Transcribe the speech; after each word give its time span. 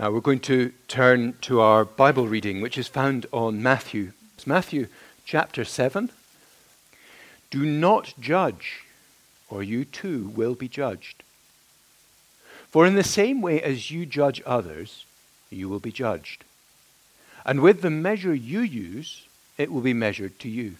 Now 0.00 0.10
we're 0.10 0.20
going 0.20 0.40
to 0.40 0.72
turn 0.88 1.34
to 1.42 1.60
our 1.60 1.84
Bible 1.84 2.26
reading, 2.26 2.62
which 2.62 2.78
is 2.78 2.88
found 2.88 3.26
on 3.32 3.62
Matthew. 3.62 4.12
It's 4.34 4.46
Matthew 4.46 4.86
chapter 5.26 5.62
7. 5.62 6.10
Do 7.50 7.66
not 7.66 8.14
judge, 8.18 8.84
or 9.50 9.62
you 9.62 9.84
too 9.84 10.32
will 10.34 10.54
be 10.54 10.68
judged. 10.68 11.22
For 12.70 12.86
in 12.86 12.94
the 12.94 13.04
same 13.04 13.42
way 13.42 13.60
as 13.60 13.90
you 13.90 14.06
judge 14.06 14.40
others, 14.46 15.04
you 15.50 15.68
will 15.68 15.80
be 15.80 15.92
judged. 15.92 16.44
And 17.44 17.60
with 17.60 17.82
the 17.82 17.90
measure 17.90 18.32
you 18.32 18.60
use, 18.60 19.26
it 19.58 19.70
will 19.70 19.82
be 19.82 19.92
measured 19.92 20.38
to 20.38 20.48
you. 20.48 20.76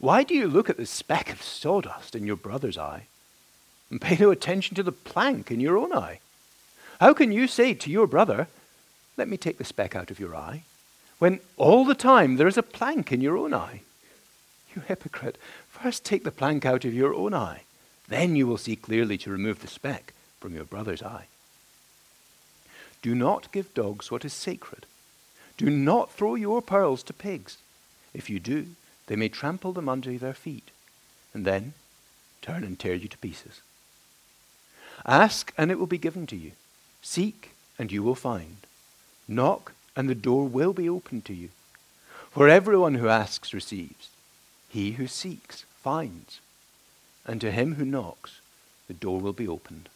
Why 0.00 0.24
do 0.24 0.34
you 0.34 0.48
look 0.48 0.68
at 0.68 0.78
the 0.78 0.84
speck 0.84 1.30
of 1.30 1.44
sawdust 1.44 2.16
in 2.16 2.26
your 2.26 2.34
brother's 2.34 2.76
eye 2.76 3.06
and 3.88 4.00
pay 4.00 4.16
no 4.18 4.32
attention 4.32 4.74
to 4.74 4.82
the 4.82 4.90
plank 4.90 5.52
in 5.52 5.60
your 5.60 5.78
own 5.78 5.92
eye? 5.92 6.18
How 7.02 7.12
can 7.12 7.32
you 7.32 7.48
say 7.48 7.74
to 7.74 7.90
your 7.90 8.06
brother, 8.06 8.46
Let 9.16 9.28
me 9.28 9.36
take 9.36 9.58
the 9.58 9.64
speck 9.64 9.96
out 9.96 10.12
of 10.12 10.20
your 10.20 10.36
eye, 10.36 10.62
when 11.18 11.40
all 11.56 11.84
the 11.84 11.96
time 11.96 12.36
there 12.36 12.46
is 12.46 12.56
a 12.56 12.62
plank 12.62 13.10
in 13.10 13.20
your 13.20 13.36
own 13.36 13.52
eye? 13.52 13.80
You 14.72 14.82
hypocrite, 14.82 15.36
first 15.68 16.04
take 16.04 16.22
the 16.22 16.30
plank 16.30 16.64
out 16.64 16.84
of 16.84 16.94
your 16.94 17.12
own 17.12 17.34
eye, 17.34 17.62
then 18.06 18.36
you 18.36 18.46
will 18.46 18.56
see 18.56 18.76
clearly 18.76 19.18
to 19.18 19.32
remove 19.32 19.62
the 19.62 19.66
speck 19.66 20.14
from 20.38 20.54
your 20.54 20.62
brother's 20.62 21.02
eye. 21.02 21.24
Do 23.02 23.16
not 23.16 23.50
give 23.50 23.74
dogs 23.74 24.12
what 24.12 24.24
is 24.24 24.32
sacred. 24.32 24.86
Do 25.56 25.70
not 25.70 26.12
throw 26.12 26.36
your 26.36 26.62
pearls 26.62 27.02
to 27.02 27.12
pigs. 27.12 27.58
If 28.14 28.30
you 28.30 28.38
do, 28.38 28.68
they 29.08 29.16
may 29.16 29.28
trample 29.28 29.72
them 29.72 29.88
under 29.88 30.16
their 30.18 30.34
feet, 30.34 30.70
and 31.34 31.44
then 31.44 31.72
turn 32.42 32.62
and 32.62 32.78
tear 32.78 32.94
you 32.94 33.08
to 33.08 33.18
pieces. 33.18 33.60
Ask, 35.04 35.52
and 35.58 35.72
it 35.72 35.80
will 35.80 35.88
be 35.88 35.98
given 35.98 36.28
to 36.28 36.36
you. 36.36 36.52
Seek, 37.02 37.50
and 37.78 37.90
you 37.90 38.02
will 38.02 38.14
find. 38.14 38.58
Knock, 39.26 39.72
and 39.96 40.08
the 40.08 40.14
door 40.14 40.46
will 40.46 40.72
be 40.72 40.88
opened 40.88 41.24
to 41.26 41.34
you. 41.34 41.48
For 42.30 42.48
everyone 42.48 42.94
who 42.94 43.08
asks 43.08 43.52
receives. 43.52 44.08
He 44.68 44.92
who 44.92 45.06
seeks 45.06 45.64
finds. 45.82 46.40
And 47.26 47.40
to 47.40 47.50
him 47.50 47.74
who 47.74 47.84
knocks, 47.84 48.40
the 48.88 48.94
door 48.94 49.20
will 49.20 49.32
be 49.32 49.48
opened. 49.48 49.88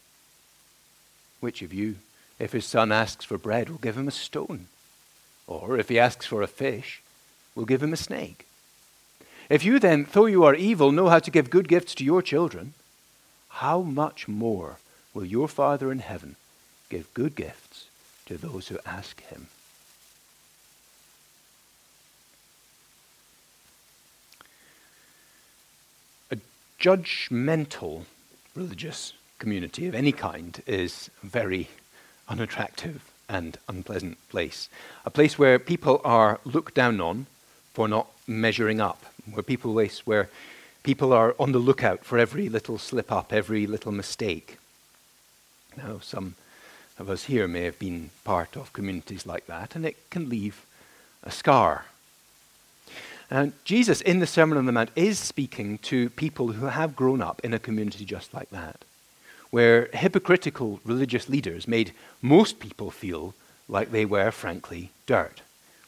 Which 1.40 1.62
of 1.62 1.72
you, 1.72 1.96
if 2.38 2.52
his 2.52 2.66
son 2.66 2.92
asks 2.92 3.24
for 3.24 3.38
bread, 3.38 3.70
will 3.70 3.78
give 3.78 3.96
him 3.96 4.08
a 4.08 4.12
stone? 4.12 4.66
Or 5.46 5.78
if 5.78 5.88
he 5.88 5.98
asks 5.98 6.26
for 6.26 6.42
a 6.42 6.48
fish, 6.48 7.02
will 7.54 7.64
give 7.64 7.82
him 7.82 7.92
a 7.92 7.96
snake? 7.96 8.46
If 9.48 9.64
you 9.64 9.78
then, 9.78 10.08
though 10.12 10.26
you 10.26 10.44
are 10.44 10.54
evil, 10.54 10.90
know 10.90 11.08
how 11.08 11.20
to 11.20 11.30
give 11.30 11.50
good 11.50 11.68
gifts 11.68 11.94
to 11.96 12.04
your 12.04 12.20
children, 12.20 12.74
how 13.48 13.80
much 13.80 14.26
more 14.26 14.78
will 15.14 15.24
your 15.24 15.46
Father 15.46 15.92
in 15.92 16.00
heaven 16.00 16.34
give 16.88 17.12
good 17.14 17.34
gifts 17.34 17.86
to 18.26 18.36
those 18.36 18.68
who 18.68 18.78
ask 18.84 19.22
him? 19.22 19.46
A 26.30 26.36
judgmental 26.80 28.04
religious 28.54 29.12
community 29.38 29.86
of 29.86 29.94
any 29.94 30.12
kind 30.12 30.62
is 30.66 31.10
a 31.22 31.26
very 31.26 31.68
unattractive 32.28 33.02
and 33.28 33.58
unpleasant 33.68 34.18
place. 34.28 34.68
A 35.04 35.10
place 35.10 35.38
where 35.38 35.58
people 35.58 36.00
are 36.04 36.40
looked 36.44 36.74
down 36.74 37.00
on 37.00 37.26
for 37.72 37.88
not 37.88 38.06
measuring 38.26 38.80
up, 38.80 39.04
where 39.30 39.42
people 39.42 39.74
where 40.04 40.28
people 40.82 41.12
are 41.12 41.34
on 41.38 41.52
the 41.52 41.58
lookout 41.58 42.04
for 42.04 42.18
every 42.18 42.48
little 42.48 42.78
slip 42.78 43.10
up, 43.10 43.32
every 43.32 43.66
little 43.66 43.92
mistake. 43.92 44.58
Now, 45.76 45.98
some 46.00 46.36
of 46.98 47.10
us 47.10 47.24
here 47.24 47.46
may 47.46 47.62
have 47.62 47.78
been 47.78 48.10
part 48.24 48.56
of 48.56 48.72
communities 48.72 49.26
like 49.26 49.46
that, 49.46 49.76
and 49.76 49.84
it 49.84 50.10
can 50.10 50.28
leave 50.28 50.64
a 51.22 51.30
scar. 51.30 51.86
And 53.30 53.52
Jesus, 53.64 54.00
in 54.00 54.20
the 54.20 54.26
Sermon 54.26 54.56
on 54.56 54.66
the 54.66 54.72
Mount, 54.72 54.90
is 54.94 55.18
speaking 55.18 55.78
to 55.78 56.10
people 56.10 56.52
who 56.52 56.66
have 56.66 56.94
grown 56.94 57.20
up 57.20 57.40
in 57.44 57.52
a 57.52 57.58
community 57.58 58.04
just 58.04 58.32
like 58.32 58.50
that 58.50 58.84
where 59.50 59.88
hypocritical 59.92 60.80
religious 60.84 61.28
leaders 61.28 61.68
made 61.68 61.92
most 62.20 62.58
people 62.58 62.90
feel 62.90 63.34
like 63.68 63.90
they 63.90 64.04
were, 64.04 64.30
frankly, 64.30 64.90
dirt, 65.06 65.40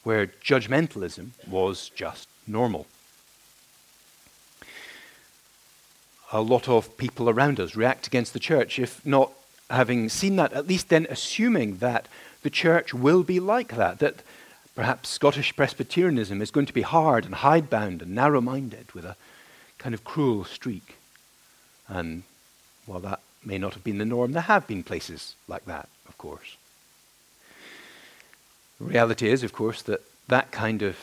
where 0.02 0.26
judgmentalism 0.26 1.30
was 1.46 1.90
just 1.90 2.28
normal. 2.46 2.86
A 6.32 6.40
lot 6.40 6.68
of 6.68 6.96
people 6.98 7.30
around 7.30 7.58
us 7.58 7.76
react 7.76 8.06
against 8.06 8.32
the 8.32 8.38
church, 8.38 8.78
if 8.78 9.04
not 9.04 9.32
having 9.70 10.08
seen 10.08 10.36
that, 10.36 10.52
at 10.52 10.68
least 10.68 10.88
then 10.88 11.06
assuming 11.10 11.78
that 11.78 12.06
the 12.42 12.50
church 12.50 12.94
will 12.94 13.22
be 13.22 13.40
like 13.40 13.76
that, 13.76 13.98
that 13.98 14.22
perhaps 14.74 15.08
Scottish 15.08 15.54
Presbyterianism 15.56 16.40
is 16.40 16.50
going 16.50 16.66
to 16.66 16.72
be 16.72 16.82
hard 16.82 17.24
and 17.24 17.34
hidebound 17.36 18.02
and 18.02 18.14
narrow 18.14 18.40
minded 18.40 18.92
with 18.92 19.04
a 19.04 19.16
kind 19.78 19.94
of 19.94 20.04
cruel 20.04 20.44
streak. 20.44 20.96
And 21.88 22.22
while 22.86 23.00
that 23.00 23.20
may 23.44 23.58
not 23.58 23.74
have 23.74 23.84
been 23.84 23.98
the 23.98 24.04
norm. 24.04 24.32
There 24.32 24.42
have 24.42 24.66
been 24.66 24.82
places 24.82 25.34
like 25.46 25.64
that, 25.66 25.88
of 26.08 26.16
course. 26.18 26.56
The 28.78 28.84
reality 28.84 29.28
is, 29.30 29.42
of 29.42 29.52
course, 29.52 29.82
that 29.82 30.02
that 30.28 30.50
kind 30.52 30.82
of 30.82 30.96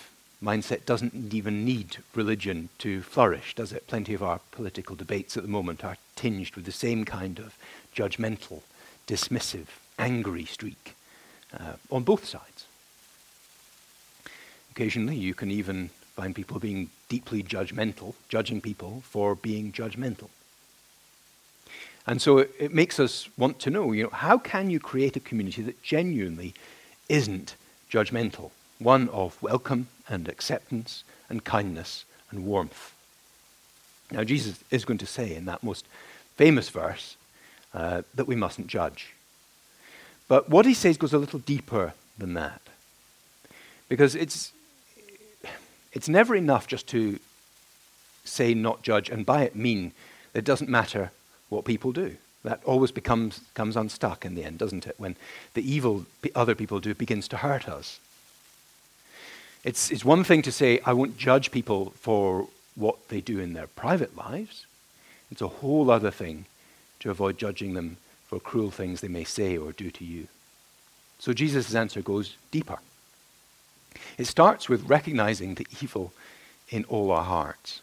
mindset 0.44 0.86
doesn't 0.86 1.34
even 1.34 1.66
need 1.66 1.98
religion 2.14 2.70
to 2.78 3.02
flourish, 3.02 3.56
does 3.56 3.74
it? 3.74 3.88
Plenty 3.88 4.14
of 4.14 4.24
our 4.24 4.40
political 4.52 4.96
debates 4.96 5.36
at 5.36 5.44
the 5.44 5.50
moment 5.50 5.84
are 5.84 5.98
tinged 6.16 6.56
with 6.56 6.66
the 6.66 6.72
same 6.72 7.04
kind 7.04 7.40
of 7.40 7.56
judgmental, 7.96 8.62
dismissive, 9.08 9.68
angry 9.98 10.46
streak 10.46 10.96
uh, 11.58 11.74
on 11.92 12.04
both 12.04 12.26
sides. 12.26 12.66
Occasionally, 14.72 15.16
you 15.16 15.34
can 15.34 15.52
even 15.52 15.90
find 16.16 16.36
people 16.36 16.60
being 16.60 16.90
deeply 17.10 17.42
judgmental, 17.42 18.14
judging 18.30 18.62
people 18.62 19.02
for 19.06 19.36
being 19.36 19.72
judgmental. 19.72 20.30
And 22.08 22.22
so 22.22 22.40
it, 22.40 22.52
it 22.60 22.74
makes 22.74 23.00
us 23.00 23.30
want 23.38 23.60
to 23.60 23.70
know, 23.70 23.92
you 23.92 24.04
know, 24.04 24.10
how 24.10 24.38
can 24.38 24.70
you 24.70 24.80
create 24.80 25.16
a 25.16 25.20
community 25.20 25.62
that 25.64 25.82
genuinely 25.82 26.54
isn't 27.10 27.56
judgmental, 27.92 28.52
one 28.80 29.10
of 29.10 29.42
welcome 29.42 29.88
and 30.08 30.28
acceptance 30.28 31.04
and 31.30 31.44
kindness 31.44 32.06
and 32.30 32.46
warmth? 32.46 32.94
Now, 34.12 34.24
Jesus 34.24 34.64
is 34.70 34.86
going 34.86 35.00
to 35.00 35.06
say 35.06 35.36
in 35.36 35.46
that 35.46 35.64
most 35.64 35.86
famous 36.36 36.70
verse 36.70 37.16
uh, 37.76 38.02
that 38.16 38.26
we 38.26 38.36
mustn't 38.36 38.68
judge. 38.68 39.14
But 40.28 40.50
what 40.50 40.66
he 40.66 40.74
says 40.74 40.98
goes 40.98 41.14
a 41.14 41.18
little 41.18 41.40
deeper 41.40 41.94
than 42.18 42.34
that. 42.36 42.62
Because 43.90 44.16
it's, 44.16 44.54
it's 45.92 46.10
never 46.10 46.36
enough 46.36 46.68
just 46.68 46.88
to 46.88 47.20
say 48.24 48.54
not 48.54 48.82
judge 48.82 49.10
and 49.10 49.26
by 49.26 49.44
it 49.44 49.56
mean 49.56 49.92
it 50.34 50.46
doesn't 50.46 50.70
matter 50.70 51.12
what 51.50 51.66
people 51.66 51.92
do. 51.92 52.16
That 52.44 52.62
always 52.64 52.92
becomes 52.92 53.42
comes 53.54 53.76
unstuck 53.76 54.26
in 54.26 54.36
the 54.36 54.44
end, 54.44 54.58
doesn't 54.58 54.88
it? 54.88 54.96
When 54.98 55.16
the 55.54 55.70
evil 55.70 56.06
other 56.34 56.56
people 56.56 56.80
do 56.80 56.94
begins 56.94 57.28
to 57.30 57.38
hurt 57.38 57.68
us. 57.68 58.00
It's, 59.64 59.90
it's 59.92 60.06
one 60.06 60.24
thing 60.24 60.44
to 60.44 60.52
say, 60.52 60.80
I 60.86 60.94
won't 60.94 61.18
judge 61.18 61.52
people 61.52 61.92
for 62.00 62.48
what 62.76 63.10
they 63.10 63.20
do 63.20 63.40
in 63.40 63.54
their 63.54 63.68
private 63.68 64.16
lives. 64.16 64.66
It's 65.32 65.42
a 65.42 65.48
whole 65.48 65.90
other 65.90 66.12
thing 66.12 66.46
to 67.06 67.12
avoid 67.12 67.38
judging 67.38 67.76
them 67.76 67.98
for 68.26 68.40
cruel 68.40 68.72
things 68.72 69.00
they 69.00 69.08
may 69.08 69.24
say 69.24 69.56
or 69.56 69.72
do 69.72 69.92
to 69.92 70.04
you. 70.04 70.28
So 71.20 71.34
Jesus' 71.34 71.76
answer 71.76 72.02
goes 72.02 72.36
deeper. 72.50 72.80
It 74.18 74.26
starts 74.26 74.68
with 74.68 74.90
recognizing 74.90 75.54
the 75.54 75.68
evil 75.84 76.14
in 76.70 76.84
all 76.86 77.12
our 77.12 77.24
hearts. 77.24 77.82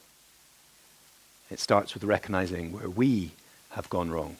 It 1.53 1.61
starts 1.61 1.95
with 1.95 2.03
recognizing 2.03 2.73
where 2.73 2.91
we 2.91 3.31
have 3.71 3.89
gone 3.89 4.11
wrong. 4.11 4.39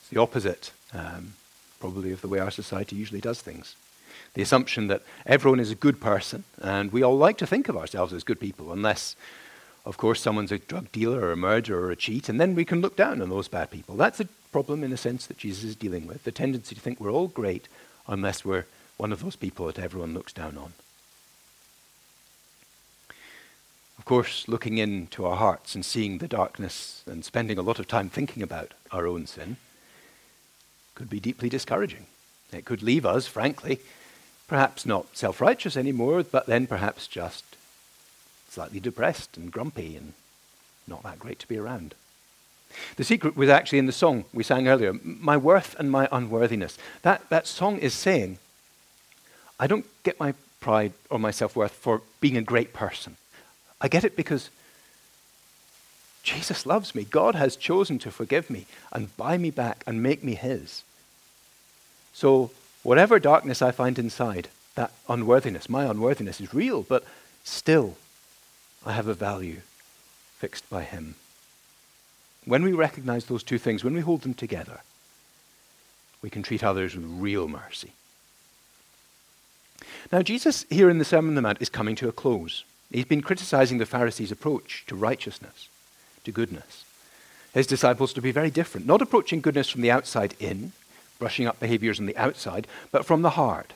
It's 0.00 0.08
the 0.08 0.20
opposite, 0.20 0.72
um, 0.94 1.34
probably, 1.78 2.10
of 2.12 2.22
the 2.22 2.28
way 2.28 2.38
our 2.38 2.50
society 2.50 2.96
usually 2.96 3.20
does 3.20 3.42
things. 3.42 3.76
The 4.32 4.40
assumption 4.40 4.86
that 4.86 5.02
everyone 5.26 5.60
is 5.60 5.70
a 5.70 5.74
good 5.74 6.00
person, 6.00 6.44
and 6.62 6.90
we 6.90 7.02
all 7.02 7.18
like 7.18 7.36
to 7.36 7.46
think 7.46 7.68
of 7.68 7.76
ourselves 7.76 8.14
as 8.14 8.24
good 8.24 8.40
people, 8.40 8.72
unless, 8.72 9.14
of 9.88 9.96
course, 9.96 10.20
someone's 10.20 10.52
a 10.52 10.58
drug 10.58 10.92
dealer 10.92 11.20
or 11.20 11.32
a 11.32 11.36
murderer 11.36 11.86
or 11.86 11.90
a 11.90 11.96
cheat, 11.96 12.28
and 12.28 12.38
then 12.38 12.54
we 12.54 12.66
can 12.66 12.82
look 12.82 12.94
down 12.94 13.22
on 13.22 13.30
those 13.30 13.48
bad 13.48 13.70
people. 13.70 13.96
That's 13.96 14.20
a 14.20 14.28
problem 14.52 14.84
in 14.84 14.92
a 14.92 14.98
sense 14.98 15.26
that 15.26 15.38
Jesus 15.38 15.64
is 15.64 15.76
dealing 15.76 16.06
with 16.06 16.24
the 16.24 16.30
tendency 16.30 16.74
to 16.74 16.80
think 16.80 17.00
we're 17.00 17.10
all 17.10 17.28
great 17.28 17.68
unless 18.06 18.44
we're 18.44 18.66
one 18.98 19.12
of 19.12 19.22
those 19.22 19.34
people 19.34 19.64
that 19.64 19.78
everyone 19.78 20.12
looks 20.12 20.34
down 20.34 20.58
on. 20.58 20.74
Of 23.98 24.04
course, 24.04 24.46
looking 24.46 24.76
into 24.76 25.24
our 25.24 25.36
hearts 25.36 25.74
and 25.74 25.82
seeing 25.82 26.18
the 26.18 26.28
darkness 26.28 27.02
and 27.06 27.24
spending 27.24 27.56
a 27.56 27.62
lot 27.62 27.78
of 27.78 27.88
time 27.88 28.10
thinking 28.10 28.42
about 28.42 28.74
our 28.92 29.06
own 29.06 29.26
sin 29.26 29.56
could 30.94 31.08
be 31.08 31.18
deeply 31.18 31.48
discouraging. 31.48 32.04
It 32.52 32.66
could 32.66 32.82
leave 32.82 33.06
us, 33.06 33.26
frankly, 33.26 33.80
perhaps 34.48 34.84
not 34.84 35.16
self 35.16 35.40
righteous 35.40 35.78
anymore, 35.78 36.22
but 36.24 36.44
then 36.44 36.66
perhaps 36.66 37.06
just 37.06 37.47
slightly 38.48 38.80
depressed 38.80 39.36
and 39.36 39.52
grumpy 39.52 39.96
and 39.96 40.12
not 40.86 41.02
that 41.02 41.18
great 41.18 41.38
to 41.40 41.48
be 41.48 41.58
around. 41.58 41.94
The 42.96 43.04
secret 43.04 43.36
was 43.36 43.48
actually 43.48 43.78
in 43.78 43.86
the 43.86 43.92
song 43.92 44.24
we 44.32 44.42
sang 44.42 44.68
earlier 44.68 44.92
My 45.02 45.36
worth 45.36 45.74
and 45.78 45.90
my 45.90 46.08
unworthiness. 46.12 46.78
That, 47.02 47.28
that 47.30 47.46
song 47.46 47.78
is 47.78 47.94
saying, 47.94 48.38
I 49.58 49.66
don't 49.66 49.86
get 50.02 50.20
my 50.20 50.34
pride 50.60 50.92
or 51.10 51.18
my 51.18 51.30
self 51.30 51.56
worth 51.56 51.72
for 51.72 52.02
being 52.20 52.36
a 52.36 52.42
great 52.42 52.72
person. 52.72 53.16
I 53.80 53.88
get 53.88 54.04
it 54.04 54.16
because 54.16 54.50
Jesus 56.22 56.66
loves 56.66 56.94
me. 56.94 57.04
God 57.04 57.34
has 57.34 57.56
chosen 57.56 57.98
to 58.00 58.10
forgive 58.10 58.50
me 58.50 58.66
and 58.92 59.16
buy 59.16 59.38
me 59.38 59.50
back 59.50 59.82
and 59.86 60.02
make 60.02 60.22
me 60.22 60.34
His. 60.34 60.82
So, 62.12 62.50
whatever 62.82 63.18
darkness 63.18 63.62
I 63.62 63.70
find 63.70 63.98
inside, 63.98 64.48
that 64.74 64.92
unworthiness, 65.08 65.68
my 65.68 65.84
unworthiness 65.84 66.40
is 66.40 66.52
real, 66.52 66.82
but 66.82 67.04
still, 67.44 67.96
I 68.84 68.92
have 68.92 69.08
a 69.08 69.14
value 69.14 69.60
fixed 70.38 70.68
by 70.70 70.82
Him. 70.82 71.16
When 72.44 72.62
we 72.62 72.72
recognize 72.72 73.26
those 73.26 73.42
two 73.42 73.58
things, 73.58 73.84
when 73.84 73.94
we 73.94 74.00
hold 74.00 74.22
them 74.22 74.34
together, 74.34 74.80
we 76.22 76.30
can 76.30 76.42
treat 76.42 76.64
others 76.64 76.94
with 76.94 77.04
real 77.04 77.48
mercy. 77.48 77.92
Now, 80.10 80.22
Jesus 80.22 80.64
here 80.70 80.90
in 80.90 80.98
the 80.98 81.04
Sermon 81.04 81.30
on 81.30 81.34
the 81.34 81.42
Mount 81.42 81.60
is 81.60 81.68
coming 81.68 81.94
to 81.96 82.08
a 82.08 82.12
close. 82.12 82.64
He's 82.90 83.04
been 83.04 83.20
criticizing 83.20 83.78
the 83.78 83.86
Pharisees' 83.86 84.32
approach 84.32 84.84
to 84.86 84.96
righteousness, 84.96 85.68
to 86.24 86.32
goodness. 86.32 86.84
His 87.52 87.66
disciples 87.66 88.12
to 88.14 88.22
be 88.22 88.32
very 88.32 88.50
different, 88.50 88.86
not 88.86 89.02
approaching 89.02 89.40
goodness 89.40 89.68
from 89.68 89.82
the 89.82 89.90
outside 89.90 90.34
in, 90.38 90.72
brushing 91.18 91.46
up 91.46 91.60
behaviors 91.60 92.00
on 92.00 92.06
the 92.06 92.16
outside, 92.16 92.66
but 92.90 93.04
from 93.04 93.22
the 93.22 93.30
heart. 93.30 93.72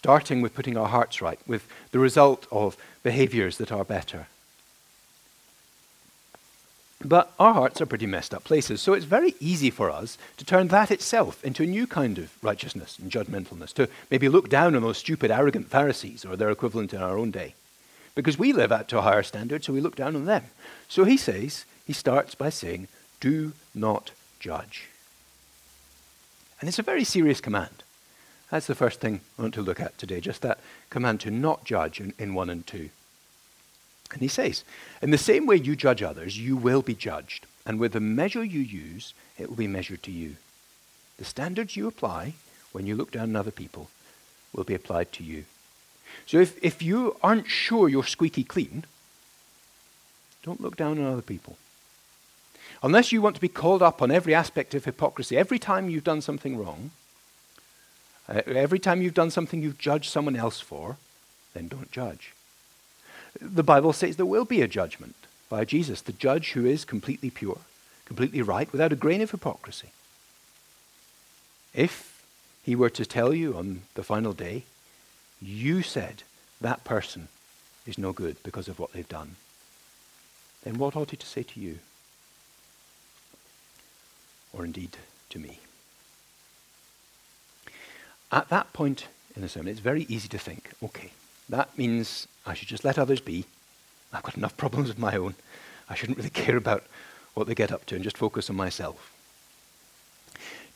Starting 0.00 0.40
with 0.40 0.54
putting 0.54 0.78
our 0.78 0.88
hearts 0.88 1.20
right, 1.20 1.38
with 1.46 1.68
the 1.90 1.98
result 1.98 2.46
of 2.50 2.74
behaviors 3.02 3.58
that 3.58 3.70
are 3.70 3.84
better. 3.84 4.28
But 7.04 7.34
our 7.38 7.52
hearts 7.52 7.82
are 7.82 7.86
pretty 7.86 8.06
messed 8.06 8.32
up 8.32 8.42
places, 8.42 8.80
so 8.80 8.94
it's 8.94 9.04
very 9.04 9.34
easy 9.40 9.68
for 9.68 9.90
us 9.90 10.16
to 10.38 10.44
turn 10.46 10.68
that 10.68 10.90
itself 10.90 11.44
into 11.44 11.64
a 11.64 11.66
new 11.66 11.86
kind 11.86 12.16
of 12.16 12.32
righteousness 12.42 12.98
and 12.98 13.12
judgmentalness, 13.12 13.74
to 13.74 13.90
maybe 14.10 14.30
look 14.30 14.48
down 14.48 14.74
on 14.74 14.80
those 14.80 14.96
stupid, 14.96 15.30
arrogant 15.30 15.68
Pharisees 15.68 16.24
or 16.24 16.34
their 16.34 16.50
equivalent 16.50 16.94
in 16.94 17.02
our 17.02 17.18
own 17.18 17.30
day. 17.30 17.52
Because 18.14 18.38
we 18.38 18.54
live 18.54 18.72
up 18.72 18.88
to 18.88 18.98
a 18.98 19.02
higher 19.02 19.22
standard, 19.22 19.64
so 19.64 19.74
we 19.74 19.82
look 19.82 19.96
down 19.96 20.16
on 20.16 20.24
them. 20.24 20.44
So 20.88 21.04
he 21.04 21.18
says, 21.18 21.66
he 21.86 21.92
starts 21.92 22.34
by 22.34 22.48
saying, 22.48 22.88
Do 23.20 23.52
not 23.74 24.12
judge. 24.38 24.88
And 26.58 26.70
it's 26.70 26.78
a 26.78 26.82
very 26.82 27.04
serious 27.04 27.42
command. 27.42 27.82
That's 28.50 28.66
the 28.66 28.74
first 28.74 29.00
thing 29.00 29.20
I 29.38 29.42
want 29.42 29.54
to 29.54 29.62
look 29.62 29.80
at 29.80 29.96
today, 29.96 30.20
just 30.20 30.42
that 30.42 30.58
command 30.90 31.20
to 31.20 31.30
not 31.30 31.64
judge 31.64 32.00
in, 32.00 32.12
in 32.18 32.34
1 32.34 32.50
and 32.50 32.66
2. 32.66 32.90
And 34.12 34.20
he 34.20 34.28
says, 34.28 34.64
In 35.00 35.10
the 35.10 35.18
same 35.18 35.46
way 35.46 35.56
you 35.56 35.76
judge 35.76 36.02
others, 36.02 36.38
you 36.38 36.56
will 36.56 36.82
be 36.82 36.94
judged. 36.94 37.46
And 37.64 37.78
with 37.78 37.92
the 37.92 38.00
measure 38.00 38.42
you 38.42 38.60
use, 38.60 39.14
it 39.38 39.48
will 39.48 39.56
be 39.56 39.68
measured 39.68 40.02
to 40.04 40.10
you. 40.10 40.36
The 41.18 41.24
standards 41.24 41.76
you 41.76 41.86
apply 41.86 42.34
when 42.72 42.86
you 42.86 42.96
look 42.96 43.12
down 43.12 43.30
on 43.30 43.36
other 43.36 43.50
people 43.50 43.88
will 44.52 44.64
be 44.64 44.74
applied 44.74 45.12
to 45.12 45.24
you. 45.24 45.44
So 46.26 46.38
if, 46.38 46.62
if 46.62 46.82
you 46.82 47.16
aren't 47.22 47.48
sure 47.48 47.88
you're 47.88 48.04
squeaky 48.04 48.42
clean, 48.42 48.84
don't 50.42 50.60
look 50.60 50.76
down 50.76 50.98
on 50.98 51.04
other 51.04 51.22
people. 51.22 51.56
Unless 52.82 53.12
you 53.12 53.20
want 53.20 53.36
to 53.36 53.40
be 53.40 53.48
called 53.48 53.82
up 53.82 54.00
on 54.00 54.10
every 54.10 54.34
aspect 54.34 54.74
of 54.74 54.84
hypocrisy, 54.84 55.36
every 55.36 55.58
time 55.58 55.88
you've 55.88 56.02
done 56.02 56.22
something 56.22 56.56
wrong, 56.56 56.90
uh, 58.30 58.42
every 58.46 58.78
time 58.78 59.02
you've 59.02 59.14
done 59.14 59.30
something 59.30 59.60
you've 59.60 59.78
judged 59.78 60.10
someone 60.10 60.36
else 60.36 60.60
for, 60.60 60.96
then 61.52 61.68
don't 61.68 61.90
judge. 61.90 62.32
The 63.40 63.62
Bible 63.62 63.92
says 63.92 64.16
there 64.16 64.26
will 64.26 64.44
be 64.44 64.62
a 64.62 64.68
judgment 64.68 65.16
by 65.48 65.64
Jesus, 65.64 66.00
the 66.00 66.12
judge 66.12 66.52
who 66.52 66.64
is 66.64 66.84
completely 66.84 67.30
pure, 67.30 67.58
completely 68.06 68.40
right, 68.40 68.70
without 68.70 68.92
a 68.92 68.96
grain 68.96 69.20
of 69.20 69.32
hypocrisy. 69.32 69.90
If 71.74 72.22
he 72.62 72.76
were 72.76 72.90
to 72.90 73.04
tell 73.04 73.34
you 73.34 73.56
on 73.56 73.82
the 73.94 74.02
final 74.04 74.32
day, 74.32 74.64
you 75.42 75.82
said 75.82 76.22
that 76.60 76.84
person 76.84 77.28
is 77.86 77.98
no 77.98 78.12
good 78.12 78.36
because 78.42 78.68
of 78.68 78.78
what 78.78 78.92
they've 78.92 79.08
done, 79.08 79.36
then 80.62 80.78
what 80.78 80.94
ought 80.94 81.10
he 81.10 81.16
to 81.16 81.26
say 81.26 81.42
to 81.42 81.60
you? 81.60 81.78
Or 84.52 84.64
indeed 84.64 84.96
to 85.30 85.38
me? 85.38 85.60
At 88.32 88.48
that 88.48 88.72
point 88.72 89.08
in 89.34 89.42
the 89.42 89.48
sermon, 89.48 89.68
it's 89.68 89.80
very 89.80 90.06
easy 90.08 90.28
to 90.28 90.38
think, 90.38 90.70
okay, 90.82 91.10
that 91.48 91.76
means 91.76 92.28
I 92.46 92.54
should 92.54 92.68
just 92.68 92.84
let 92.84 92.98
others 92.98 93.20
be. 93.20 93.44
I've 94.12 94.22
got 94.22 94.36
enough 94.36 94.56
problems 94.56 94.90
of 94.90 94.98
my 94.98 95.16
own. 95.16 95.34
I 95.88 95.94
shouldn't 95.94 96.18
really 96.18 96.30
care 96.44 96.56
about 96.56 96.84
what 97.34 97.46
they 97.46 97.54
get 97.54 97.72
up 97.72 97.86
to 97.86 97.94
and 97.94 98.04
just 98.04 98.18
focus 98.18 98.50
on 98.50 98.56
myself. 98.56 99.12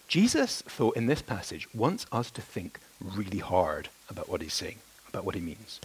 Jesus, 0.08 0.62
though, 0.76 0.90
in 0.90 1.06
this 1.06 1.22
passage, 1.22 1.72
wants 1.74 2.06
us 2.12 2.30
to 2.32 2.42
think 2.42 2.78
really 3.00 3.38
hard 3.38 3.88
about 4.10 4.28
what 4.28 4.42
he's 4.42 4.54
saying, 4.54 4.76
about 5.08 5.24
what 5.24 5.34
he 5.34 5.40
means. 5.40 5.80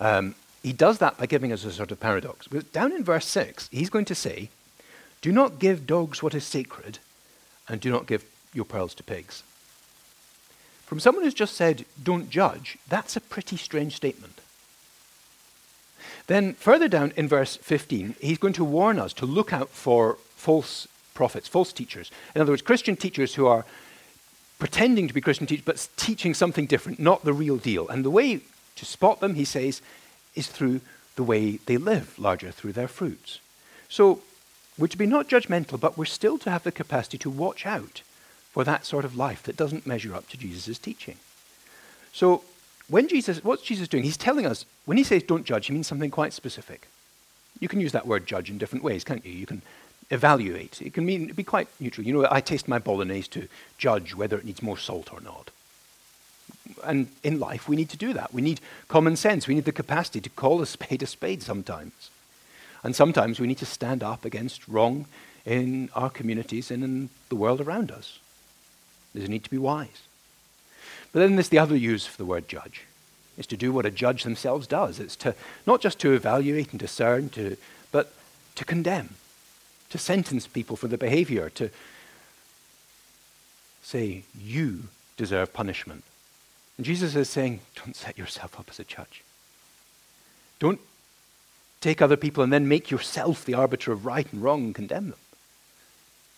Um, 0.00 0.34
he 0.62 0.72
does 0.72 0.98
that 0.98 1.18
by 1.18 1.26
giving 1.26 1.52
us 1.52 1.64
a 1.64 1.72
sort 1.72 1.92
of 1.92 2.00
paradox. 2.00 2.46
Down 2.72 2.92
in 2.92 3.04
verse 3.04 3.26
6, 3.26 3.68
he's 3.70 3.90
going 3.90 4.06
to 4.06 4.14
say, 4.14 4.50
Do 5.20 5.32
not 5.32 5.58
give 5.58 5.86
dogs 5.86 6.22
what 6.22 6.34
is 6.34 6.44
sacred, 6.44 6.98
and 7.68 7.80
do 7.80 7.90
not 7.90 8.06
give 8.06 8.24
your 8.54 8.64
pearls 8.64 8.94
to 8.94 9.02
pigs. 9.02 9.42
From 10.90 10.98
someone 10.98 11.22
who's 11.22 11.34
just 11.34 11.54
said, 11.54 11.84
don't 12.02 12.30
judge, 12.30 12.76
that's 12.88 13.14
a 13.14 13.20
pretty 13.20 13.56
strange 13.56 13.94
statement. 13.94 14.40
Then, 16.26 16.54
further 16.54 16.88
down 16.88 17.12
in 17.14 17.28
verse 17.28 17.54
15, 17.58 18.16
he's 18.20 18.38
going 18.38 18.54
to 18.54 18.64
warn 18.64 18.98
us 18.98 19.12
to 19.12 19.24
look 19.24 19.52
out 19.52 19.68
for 19.68 20.14
false 20.34 20.88
prophets, 21.14 21.46
false 21.46 21.72
teachers. 21.72 22.10
In 22.34 22.40
other 22.42 22.50
words, 22.50 22.62
Christian 22.62 22.96
teachers 22.96 23.36
who 23.36 23.46
are 23.46 23.64
pretending 24.58 25.06
to 25.06 25.14
be 25.14 25.20
Christian 25.20 25.46
teachers 25.46 25.64
but 25.64 25.88
teaching 25.96 26.34
something 26.34 26.66
different, 26.66 26.98
not 26.98 27.24
the 27.24 27.32
real 27.32 27.56
deal. 27.56 27.86
And 27.86 28.04
the 28.04 28.10
way 28.10 28.40
to 28.74 28.84
spot 28.84 29.20
them, 29.20 29.36
he 29.36 29.44
says, 29.44 29.80
is 30.34 30.48
through 30.48 30.80
the 31.14 31.22
way 31.22 31.60
they 31.66 31.76
live, 31.76 32.18
larger 32.18 32.50
through 32.50 32.72
their 32.72 32.88
fruits. 32.88 33.38
So, 33.88 34.22
we're 34.76 34.88
to 34.88 34.98
be 34.98 35.06
not 35.06 35.28
judgmental, 35.28 35.78
but 35.78 35.96
we're 35.96 36.04
still 36.04 36.36
to 36.38 36.50
have 36.50 36.64
the 36.64 36.72
capacity 36.72 37.18
to 37.18 37.30
watch 37.30 37.64
out 37.64 38.02
for 38.60 38.64
that 38.64 38.84
sort 38.84 39.06
of 39.06 39.16
life 39.16 39.42
that 39.44 39.56
doesn't 39.56 39.86
measure 39.86 40.14
up 40.14 40.28
to 40.28 40.36
Jesus' 40.36 40.76
teaching. 40.76 41.16
So, 42.12 42.44
when 42.88 43.08
Jesus, 43.08 43.42
what's 43.42 43.62
Jesus 43.62 43.88
doing? 43.88 44.04
He's 44.04 44.18
telling 44.18 44.44
us, 44.44 44.66
when 44.84 44.98
he 44.98 45.04
says 45.04 45.22
don't 45.22 45.46
judge, 45.46 45.68
he 45.68 45.72
means 45.72 45.86
something 45.86 46.10
quite 46.10 46.34
specific. 46.34 46.88
You 47.58 47.68
can 47.68 47.80
use 47.80 47.92
that 47.92 48.06
word 48.06 48.26
judge 48.26 48.50
in 48.50 48.58
different 48.58 48.84
ways, 48.84 49.02
can't 49.02 49.24
you? 49.24 49.32
You 49.32 49.46
can 49.46 49.62
evaluate. 50.10 50.82
It 50.82 50.92
can 50.92 51.06
mean 51.06 51.28
be 51.28 51.42
quite 51.42 51.68
neutral. 51.80 52.06
You 52.06 52.12
know, 52.12 52.28
I 52.30 52.42
taste 52.42 52.68
my 52.68 52.78
bolognese 52.78 53.28
to 53.28 53.48
judge 53.78 54.14
whether 54.14 54.36
it 54.36 54.44
needs 54.44 54.62
more 54.62 54.76
salt 54.76 55.10
or 55.10 55.22
not. 55.22 55.50
And 56.84 57.08
in 57.22 57.40
life, 57.40 57.66
we 57.66 57.76
need 57.76 57.88
to 57.90 57.96
do 57.96 58.12
that. 58.12 58.34
We 58.34 58.42
need 58.42 58.60
common 58.88 59.16
sense. 59.16 59.48
We 59.48 59.54
need 59.54 59.64
the 59.64 59.72
capacity 59.72 60.20
to 60.20 60.28
call 60.28 60.60
a 60.60 60.66
spade 60.66 61.02
a 61.02 61.06
spade 61.06 61.42
sometimes. 61.42 62.10
And 62.84 62.94
sometimes 62.94 63.40
we 63.40 63.46
need 63.46 63.58
to 63.58 63.66
stand 63.66 64.02
up 64.02 64.26
against 64.26 64.68
wrong 64.68 65.06
in 65.46 65.88
our 65.94 66.10
communities 66.10 66.70
and 66.70 66.84
in 66.84 67.08
the 67.30 67.36
world 67.36 67.62
around 67.62 67.90
us. 67.90 68.18
There's 69.12 69.26
a 69.26 69.30
need 69.30 69.44
to 69.44 69.50
be 69.50 69.58
wise. 69.58 70.02
But 71.12 71.20
then 71.20 71.36
there's 71.36 71.48
the 71.48 71.58
other 71.58 71.76
use 71.76 72.06
for 72.06 72.16
the 72.16 72.24
word 72.24 72.48
judge. 72.48 72.82
It's 73.36 73.46
to 73.48 73.56
do 73.56 73.72
what 73.72 73.86
a 73.86 73.90
judge 73.90 74.22
themselves 74.22 74.66
does. 74.66 75.00
It's 75.00 75.16
to 75.16 75.34
not 75.66 75.80
just 75.80 75.98
to 76.00 76.12
evaluate 76.12 76.70
and 76.70 76.78
discern, 76.78 77.30
to, 77.30 77.56
but 77.90 78.12
to 78.56 78.64
condemn, 78.64 79.14
to 79.90 79.98
sentence 79.98 80.46
people 80.46 80.76
for 80.76 80.88
their 80.88 80.98
behavior, 80.98 81.50
to 81.50 81.70
say, 83.82 84.24
you 84.38 84.84
deserve 85.16 85.52
punishment. 85.52 86.04
And 86.76 86.86
Jesus 86.86 87.16
is 87.16 87.28
saying, 87.28 87.60
don't 87.76 87.96
set 87.96 88.16
yourself 88.16 88.58
up 88.58 88.66
as 88.70 88.78
a 88.78 88.84
judge. 88.84 89.22
Don't 90.58 90.80
take 91.80 92.02
other 92.02 92.16
people 92.16 92.44
and 92.44 92.52
then 92.52 92.68
make 92.68 92.90
yourself 92.90 93.44
the 93.44 93.54
arbiter 93.54 93.90
of 93.90 94.06
right 94.06 94.30
and 94.32 94.42
wrong 94.42 94.64
and 94.64 94.74
condemn 94.74 95.10
them. 95.10 95.18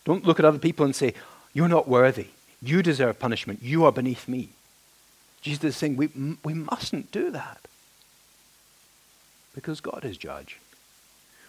Don't 0.05 0.25
look 0.25 0.39
at 0.39 0.45
other 0.45 0.59
people 0.59 0.85
and 0.85 0.97
say, 0.97 1.15
you're 1.53 1.69
not 1.69 1.89
worthy. 1.89 2.29
You 2.63 2.83
deserve 2.83 3.19
punishment. 3.19 3.61
You 3.63 3.85
are 3.85 3.93
beneath 3.93 4.29
me. 4.29 4.51
Jesus 5.41 5.65
is 5.65 5.77
saying 5.77 5.97
we, 5.97 6.09
we 6.45 6.55
mustn't 6.55 7.11
do 7.11 7.31
that 7.31 7.67
because 9.55 9.81
God 9.81 10.05
is 10.05 10.17
judge. 10.17 10.59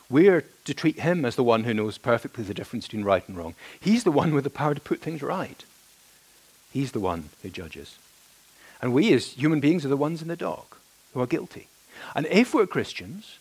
We're 0.10 0.44
to 0.66 0.74
treat 0.74 1.00
him 1.00 1.24
as 1.26 1.36
the 1.36 1.44
one 1.44 1.64
who 1.64 1.74
knows 1.74 1.98
perfectly 1.98 2.44
the 2.44 2.54
difference 2.54 2.86
between 2.86 3.06
right 3.06 3.28
and 3.28 3.38
wrong. 3.38 3.56
He's 3.80 4.04
the 4.04 4.12
one 4.12 4.34
with 4.34 4.44
the 4.44 4.50
power 4.50 4.74
to 4.74 4.82
put 4.82 5.00
things 5.00 5.22
right. 5.22 5.64
He's 6.72 6.92
the 6.92 7.00
one 7.00 7.30
who 7.42 7.50
judges. 7.50 7.98
And 8.82 8.94
we, 8.94 9.14
as 9.14 9.34
human 9.34 9.60
beings, 9.60 9.86
are 9.86 9.90
the 9.90 9.96
ones 9.96 10.22
in 10.22 10.28
the 10.28 10.36
dock 10.36 10.78
who 11.14 11.22
are 11.22 11.28
guilty. 11.28 11.68
And 12.16 12.26
if 12.26 12.54
we're 12.54 12.68
Christians, 12.68 13.38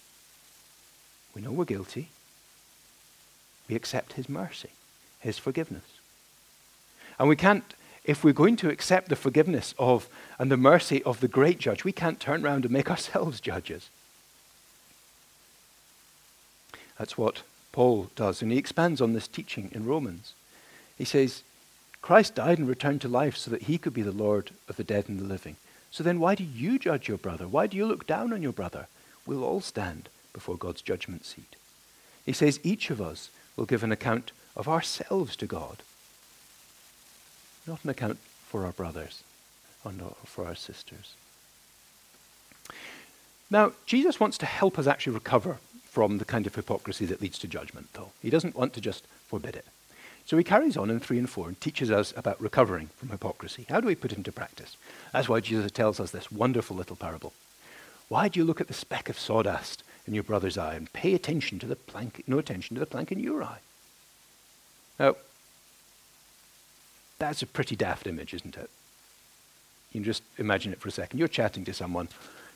we 1.34 1.42
know 1.42 1.50
we're 1.50 1.64
guilty. 1.64 2.08
We 3.68 3.74
accept 3.74 4.12
his 4.12 4.28
mercy, 4.28 4.70
his 5.20 5.38
forgiveness. 5.38 5.84
And 7.18 7.28
we 7.28 7.36
can't, 7.36 7.64
if 8.04 8.24
we're 8.24 8.32
going 8.32 8.56
to 8.56 8.70
accept 8.70 9.08
the 9.08 9.16
forgiveness 9.16 9.74
of 9.78 10.08
and 10.38 10.50
the 10.50 10.56
mercy 10.56 11.02
of 11.04 11.20
the 11.20 11.28
great 11.28 11.58
judge, 11.58 11.84
we 11.84 11.92
can't 11.92 12.20
turn 12.20 12.44
around 12.44 12.64
and 12.64 12.72
make 12.72 12.90
ourselves 12.90 13.40
judges. 13.40 13.88
That's 16.98 17.18
what 17.18 17.42
Paul 17.72 18.10
does, 18.14 18.42
and 18.42 18.52
he 18.52 18.58
expands 18.58 19.00
on 19.00 19.12
this 19.12 19.26
teaching 19.26 19.70
in 19.72 19.86
Romans. 19.86 20.34
He 20.98 21.04
says, 21.04 21.42
Christ 22.02 22.34
died 22.34 22.58
and 22.58 22.68
returned 22.68 23.00
to 23.02 23.08
life 23.08 23.36
so 23.36 23.50
that 23.50 23.62
he 23.62 23.78
could 23.78 23.94
be 23.94 24.02
the 24.02 24.12
Lord 24.12 24.50
of 24.68 24.76
the 24.76 24.84
dead 24.84 25.08
and 25.08 25.18
the 25.18 25.24
living. 25.24 25.56
So 25.90 26.02
then, 26.02 26.20
why 26.20 26.34
do 26.34 26.44
you 26.44 26.78
judge 26.78 27.08
your 27.08 27.18
brother? 27.18 27.46
Why 27.46 27.66
do 27.66 27.76
you 27.76 27.86
look 27.86 28.06
down 28.06 28.32
on 28.32 28.42
your 28.42 28.52
brother? 28.52 28.88
We'll 29.26 29.44
all 29.44 29.60
stand 29.60 30.08
before 30.32 30.56
God's 30.56 30.82
judgment 30.82 31.24
seat. 31.24 31.56
He 32.24 32.32
says, 32.32 32.60
each 32.62 32.90
of 32.90 33.00
us 33.00 33.30
will 33.56 33.66
give 33.66 33.84
an 33.84 33.92
account 33.92 34.32
of 34.56 34.68
ourselves 34.68 35.36
to 35.36 35.46
God, 35.46 35.78
not 37.66 37.82
an 37.84 37.90
account 37.90 38.18
for 38.46 38.64
our 38.64 38.72
brothers 38.72 39.22
or 39.84 39.92
for 40.24 40.46
our 40.46 40.54
sisters. 40.54 41.14
Now, 43.50 43.72
Jesus 43.86 44.18
wants 44.18 44.38
to 44.38 44.46
help 44.46 44.78
us 44.78 44.86
actually 44.86 45.14
recover 45.14 45.58
from 45.90 46.18
the 46.18 46.24
kind 46.24 46.46
of 46.46 46.54
hypocrisy 46.54 47.04
that 47.06 47.20
leads 47.20 47.38
to 47.40 47.46
judgment, 47.46 47.88
though. 47.92 48.12
He 48.22 48.30
doesn't 48.30 48.56
want 48.56 48.72
to 48.74 48.80
just 48.80 49.04
forbid 49.28 49.56
it. 49.56 49.66
So 50.24 50.38
he 50.38 50.44
carries 50.44 50.76
on 50.76 50.88
in 50.88 51.00
3 51.00 51.18
and 51.18 51.28
4 51.28 51.48
and 51.48 51.60
teaches 51.60 51.90
us 51.90 52.14
about 52.16 52.40
recovering 52.40 52.88
from 52.96 53.10
hypocrisy. 53.10 53.66
How 53.68 53.80
do 53.80 53.88
we 53.88 53.94
put 53.94 54.12
it 54.12 54.18
into 54.18 54.32
practice? 54.32 54.76
That's 55.12 55.28
why 55.28 55.40
Jesus 55.40 55.70
tells 55.70 56.00
us 56.00 56.10
this 56.10 56.32
wonderful 56.32 56.76
little 56.76 56.96
parable. 56.96 57.32
Why 58.08 58.28
do 58.28 58.38
you 58.38 58.44
look 58.44 58.60
at 58.60 58.68
the 58.68 58.74
speck 58.74 59.08
of 59.08 59.18
sawdust 59.18 59.82
in 60.06 60.14
your 60.14 60.22
brother's 60.22 60.56
eye 60.56 60.74
and 60.74 60.92
pay 60.92 61.14
attention 61.14 61.58
to 61.58 61.66
the 61.66 61.76
plank, 61.76 62.22
no 62.26 62.38
attention 62.38 62.74
to 62.76 62.80
the 62.80 62.86
plank 62.86 63.10
in 63.12 63.18
your 63.18 63.42
eye? 63.42 63.58
Now, 64.98 65.16
that's 67.22 67.42
a 67.42 67.46
pretty 67.46 67.76
daft 67.76 68.06
image, 68.06 68.34
isn't 68.34 68.56
it? 68.56 68.68
You 69.92 70.00
can 70.00 70.04
just 70.04 70.22
imagine 70.38 70.72
it 70.72 70.80
for 70.80 70.88
a 70.88 70.92
second. 70.92 71.18
You're 71.18 71.28
chatting 71.28 71.64
to 71.66 71.72
someone, 71.72 72.08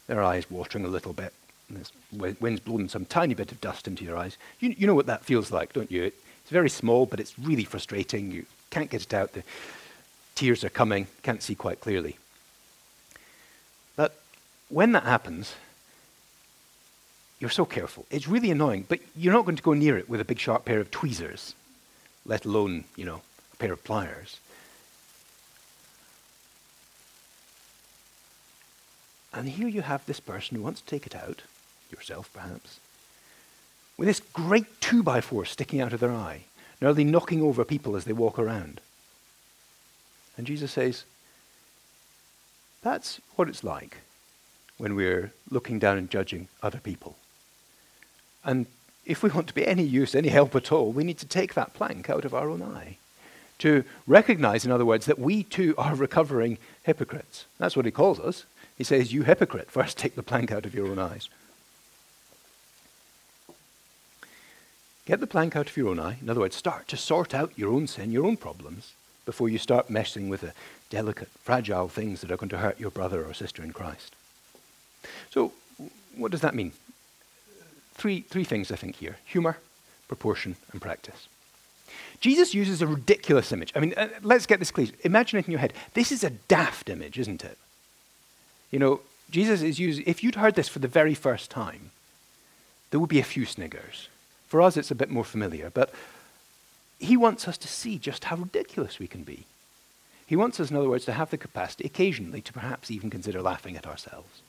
their 0.06 0.22
eyes 0.22 0.50
watering 0.50 0.84
a 0.84 0.88
little 0.88 1.12
bit, 1.12 1.32
and 1.68 2.36
wind's 2.40 2.60
blowing 2.60 2.88
some 2.88 3.04
tiny 3.04 3.34
bit 3.34 3.52
of 3.52 3.60
dust 3.60 3.86
into 3.86 4.04
your 4.04 4.16
eyes. 4.16 4.36
You, 4.60 4.74
you 4.76 4.86
know 4.86 4.94
what 4.94 5.06
that 5.06 5.24
feels 5.24 5.50
like, 5.50 5.72
don't 5.72 5.90
you? 5.90 6.04
It's 6.04 6.50
very 6.50 6.70
small, 6.70 7.06
but 7.06 7.20
it's 7.20 7.38
really 7.38 7.64
frustrating. 7.64 8.32
You 8.32 8.46
can't 8.70 8.90
get 8.90 9.02
it 9.02 9.14
out. 9.14 9.32
The 9.32 9.42
tears 10.34 10.64
are 10.64 10.70
coming, 10.70 11.06
can't 11.22 11.42
see 11.42 11.54
quite 11.54 11.80
clearly. 11.80 12.16
But 13.96 14.18
when 14.68 14.92
that 14.92 15.04
happens, 15.04 15.54
you're 17.38 17.50
so 17.50 17.64
careful. 17.64 18.06
It's 18.10 18.28
really 18.28 18.50
annoying, 18.50 18.86
but 18.88 19.00
you're 19.14 19.32
not 19.32 19.44
going 19.44 19.56
to 19.56 19.62
go 19.62 19.74
near 19.74 19.98
it 19.98 20.08
with 20.08 20.20
a 20.20 20.24
big 20.24 20.38
sharp 20.38 20.64
pair 20.64 20.80
of 20.80 20.90
tweezers, 20.90 21.54
let 22.24 22.44
alone, 22.44 22.84
you 22.96 23.04
know, 23.04 23.20
a 23.52 23.56
pair 23.56 23.72
of 23.72 23.84
pliers. 23.84 24.40
And 29.36 29.50
here 29.50 29.68
you 29.68 29.82
have 29.82 30.04
this 30.06 30.18
person 30.18 30.56
who 30.56 30.62
wants 30.62 30.80
to 30.80 30.86
take 30.86 31.06
it 31.06 31.14
out, 31.14 31.42
yourself 31.92 32.30
perhaps, 32.32 32.80
with 33.98 34.08
this 34.08 34.20
great 34.20 34.80
two 34.80 35.02
by 35.02 35.20
four 35.20 35.44
sticking 35.44 35.80
out 35.80 35.92
of 35.92 36.00
their 36.00 36.12
eye, 36.12 36.44
nearly 36.80 37.04
knocking 37.04 37.42
over 37.42 37.64
people 37.64 37.96
as 37.96 38.04
they 38.04 38.14
walk 38.14 38.38
around. 38.38 38.80
And 40.38 40.46
Jesus 40.46 40.72
says, 40.72 41.04
that's 42.82 43.20
what 43.36 43.48
it's 43.48 43.62
like 43.62 43.98
when 44.78 44.94
we're 44.94 45.32
looking 45.50 45.78
down 45.78 45.98
and 45.98 46.10
judging 46.10 46.48
other 46.62 46.78
people. 46.78 47.16
And 48.42 48.66
if 49.04 49.22
we 49.22 49.30
want 49.30 49.48
to 49.48 49.54
be 49.54 49.66
any 49.66 49.82
use, 49.82 50.14
any 50.14 50.28
help 50.28 50.54
at 50.56 50.72
all, 50.72 50.92
we 50.92 51.04
need 51.04 51.18
to 51.18 51.26
take 51.26 51.54
that 51.54 51.74
plank 51.74 52.08
out 52.08 52.24
of 52.24 52.34
our 52.34 52.48
own 52.48 52.62
eye. 52.62 52.96
To 53.60 53.84
recognize, 54.06 54.64
in 54.64 54.72
other 54.72 54.84
words, 54.84 55.06
that 55.06 55.18
we 55.18 55.42
too 55.42 55.74
are 55.76 55.94
recovering 55.94 56.58
hypocrites. 56.84 57.46
That's 57.58 57.76
what 57.76 57.86
he 57.86 57.90
calls 57.90 58.18
us. 58.18 58.44
He 58.76 58.84
says, 58.84 59.12
You 59.12 59.22
hypocrite, 59.22 59.70
first 59.70 59.96
take 59.96 60.14
the 60.14 60.22
plank 60.22 60.52
out 60.52 60.66
of 60.66 60.74
your 60.74 60.88
own 60.88 60.98
eyes. 60.98 61.28
Get 65.06 65.20
the 65.20 65.26
plank 65.26 65.54
out 65.54 65.68
of 65.68 65.76
your 65.76 65.88
own 65.88 66.00
eye. 66.00 66.18
In 66.20 66.28
other 66.28 66.40
words, 66.40 66.56
start 66.56 66.88
to 66.88 66.96
sort 66.96 67.32
out 67.32 67.52
your 67.56 67.72
own 67.72 67.86
sin, 67.86 68.10
your 68.10 68.26
own 68.26 68.36
problems, 68.36 68.94
before 69.24 69.48
you 69.48 69.58
start 69.58 69.88
messing 69.88 70.28
with 70.28 70.40
the 70.40 70.52
delicate, 70.90 71.28
fragile 71.42 71.88
things 71.88 72.20
that 72.20 72.30
are 72.30 72.36
going 72.36 72.50
to 72.50 72.58
hurt 72.58 72.80
your 72.80 72.90
brother 72.90 73.24
or 73.24 73.32
sister 73.32 73.62
in 73.62 73.72
Christ. 73.72 74.14
So, 75.30 75.52
what 76.16 76.32
does 76.32 76.40
that 76.40 76.54
mean? 76.54 76.72
Three, 77.94 78.22
three 78.22 78.44
things, 78.44 78.72
I 78.72 78.76
think, 78.76 78.96
here 78.96 79.16
humor, 79.24 79.58
proportion, 80.08 80.56
and 80.72 80.82
practice. 80.82 81.28
Jesus 82.20 82.54
uses 82.54 82.82
a 82.82 82.86
ridiculous 82.86 83.52
image. 83.52 83.72
I 83.76 83.80
mean, 83.80 83.94
uh, 83.96 84.08
let's 84.22 84.46
get 84.46 84.58
this 84.58 84.70
clear. 84.70 84.88
Imagine 85.04 85.38
it 85.38 85.46
in 85.46 85.52
your 85.52 85.60
head. 85.60 85.72
This 85.94 86.10
is 86.10 86.24
a 86.24 86.30
daft 86.30 86.88
image, 86.88 87.18
isn't 87.18 87.44
it? 87.44 87.58
You 88.70 88.78
know, 88.78 89.00
Jesus 89.30 89.62
is 89.62 89.78
using, 89.78 90.04
if 90.06 90.22
you'd 90.22 90.36
heard 90.36 90.54
this 90.54 90.68
for 90.68 90.78
the 90.78 90.88
very 90.88 91.14
first 91.14 91.50
time, 91.50 91.90
there 92.90 93.00
would 93.00 93.08
be 93.08 93.20
a 93.20 93.24
few 93.24 93.44
sniggers. 93.44 94.08
For 94.48 94.62
us, 94.62 94.76
it's 94.76 94.90
a 94.90 94.94
bit 94.96 95.10
more 95.10 95.24
familiar, 95.24 95.70
but 95.70 95.92
he 96.98 97.16
wants 97.16 97.48
us 97.48 97.58
to 97.58 97.68
see 97.68 97.98
just 97.98 98.24
how 98.24 98.36
ridiculous 98.36 98.98
we 98.98 99.06
can 99.06 99.22
be. 99.22 99.44
He 100.26 100.36
wants 100.36 100.58
us, 100.58 100.70
in 100.70 100.76
other 100.76 100.88
words, 100.88 101.04
to 101.04 101.12
have 101.12 101.30
the 101.30 101.36
capacity 101.36 101.84
occasionally 101.84 102.40
to 102.42 102.52
perhaps 102.52 102.90
even 102.90 103.10
consider 103.10 103.42
laughing 103.42 103.76
at 103.76 103.86
ourselves. 103.86 104.40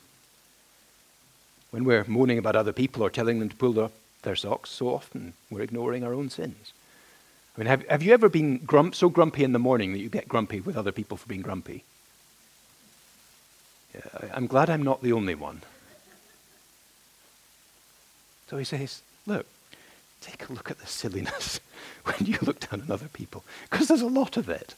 When 1.71 1.83
we're 1.83 2.05
moaning 2.07 2.37
about 2.37 2.55
other 2.55 2.73
people 2.73 3.03
or 3.03 3.09
telling 3.09 3.39
them 3.39 3.49
to 3.49 3.55
pull 3.55 3.79
up 3.79 3.91
their 4.23 4.35
socks, 4.35 4.69
so 4.69 4.87
often 4.87 5.33
we're 5.51 5.61
ignoring 5.61 6.03
our 6.03 6.13
own 6.13 6.29
sins. 6.29 6.73
I 7.55 7.59
mean, 7.59 7.67
have, 7.67 7.87
have 7.87 8.03
you 8.03 8.13
ever 8.13 8.29
been 8.29 8.59
grump, 8.59 8.95
so 8.95 9.09
grumpy 9.09 9.43
in 9.43 9.51
the 9.51 9.59
morning 9.59 9.93
that 9.93 9.99
you 9.99 10.09
get 10.09 10.27
grumpy 10.27 10.59
with 10.59 10.77
other 10.77 10.91
people 10.91 11.17
for 11.17 11.27
being 11.27 11.41
grumpy? 11.41 11.83
I'm 14.33 14.47
glad 14.47 14.69
I'm 14.69 14.83
not 14.83 15.01
the 15.01 15.13
only 15.13 15.35
one. 15.35 15.61
So 18.49 18.57
he 18.57 18.63
says, 18.63 19.01
Look, 19.25 19.45
take 20.21 20.47
a 20.49 20.53
look 20.53 20.71
at 20.71 20.79
the 20.79 20.87
silliness 20.87 21.59
when 22.03 22.17
you 22.25 22.37
look 22.41 22.59
down 22.59 22.81
on 22.81 22.91
other 22.91 23.09
people, 23.09 23.43
because 23.69 23.87
there's 23.87 24.01
a 24.01 24.07
lot 24.07 24.37
of 24.37 24.49
it. 24.49 24.75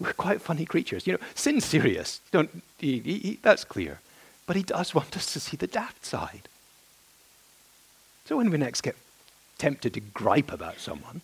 We're 0.00 0.12
quite 0.12 0.40
funny 0.40 0.64
creatures. 0.64 1.06
You 1.06 1.14
know, 1.14 1.18
sin's 1.34 1.64
serious. 1.64 2.20
Don't, 2.32 2.62
he, 2.78 2.98
he, 3.00 3.38
that's 3.42 3.64
clear. 3.64 4.00
But 4.46 4.56
he 4.56 4.62
does 4.62 4.94
want 4.94 5.16
us 5.16 5.32
to 5.34 5.40
see 5.40 5.56
the 5.56 5.66
daft 5.66 6.04
side. 6.04 6.48
So 8.24 8.36
when 8.36 8.50
we 8.50 8.58
next 8.58 8.80
get 8.80 8.96
tempted 9.58 9.94
to 9.94 10.00
gripe 10.00 10.52
about 10.52 10.80
someone, 10.80 11.20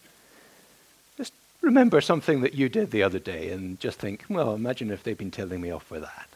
just 1.16 1.32
remember 1.60 2.00
something 2.00 2.42
that 2.42 2.54
you 2.54 2.68
did 2.68 2.90
the 2.90 3.02
other 3.02 3.18
day 3.18 3.50
and 3.50 3.80
just 3.80 3.98
think, 3.98 4.24
well, 4.28 4.54
imagine 4.54 4.90
if 4.90 5.02
they'd 5.02 5.18
been 5.18 5.30
telling 5.30 5.60
me 5.60 5.70
off 5.72 5.84
for 5.84 5.98
that. 5.98 6.27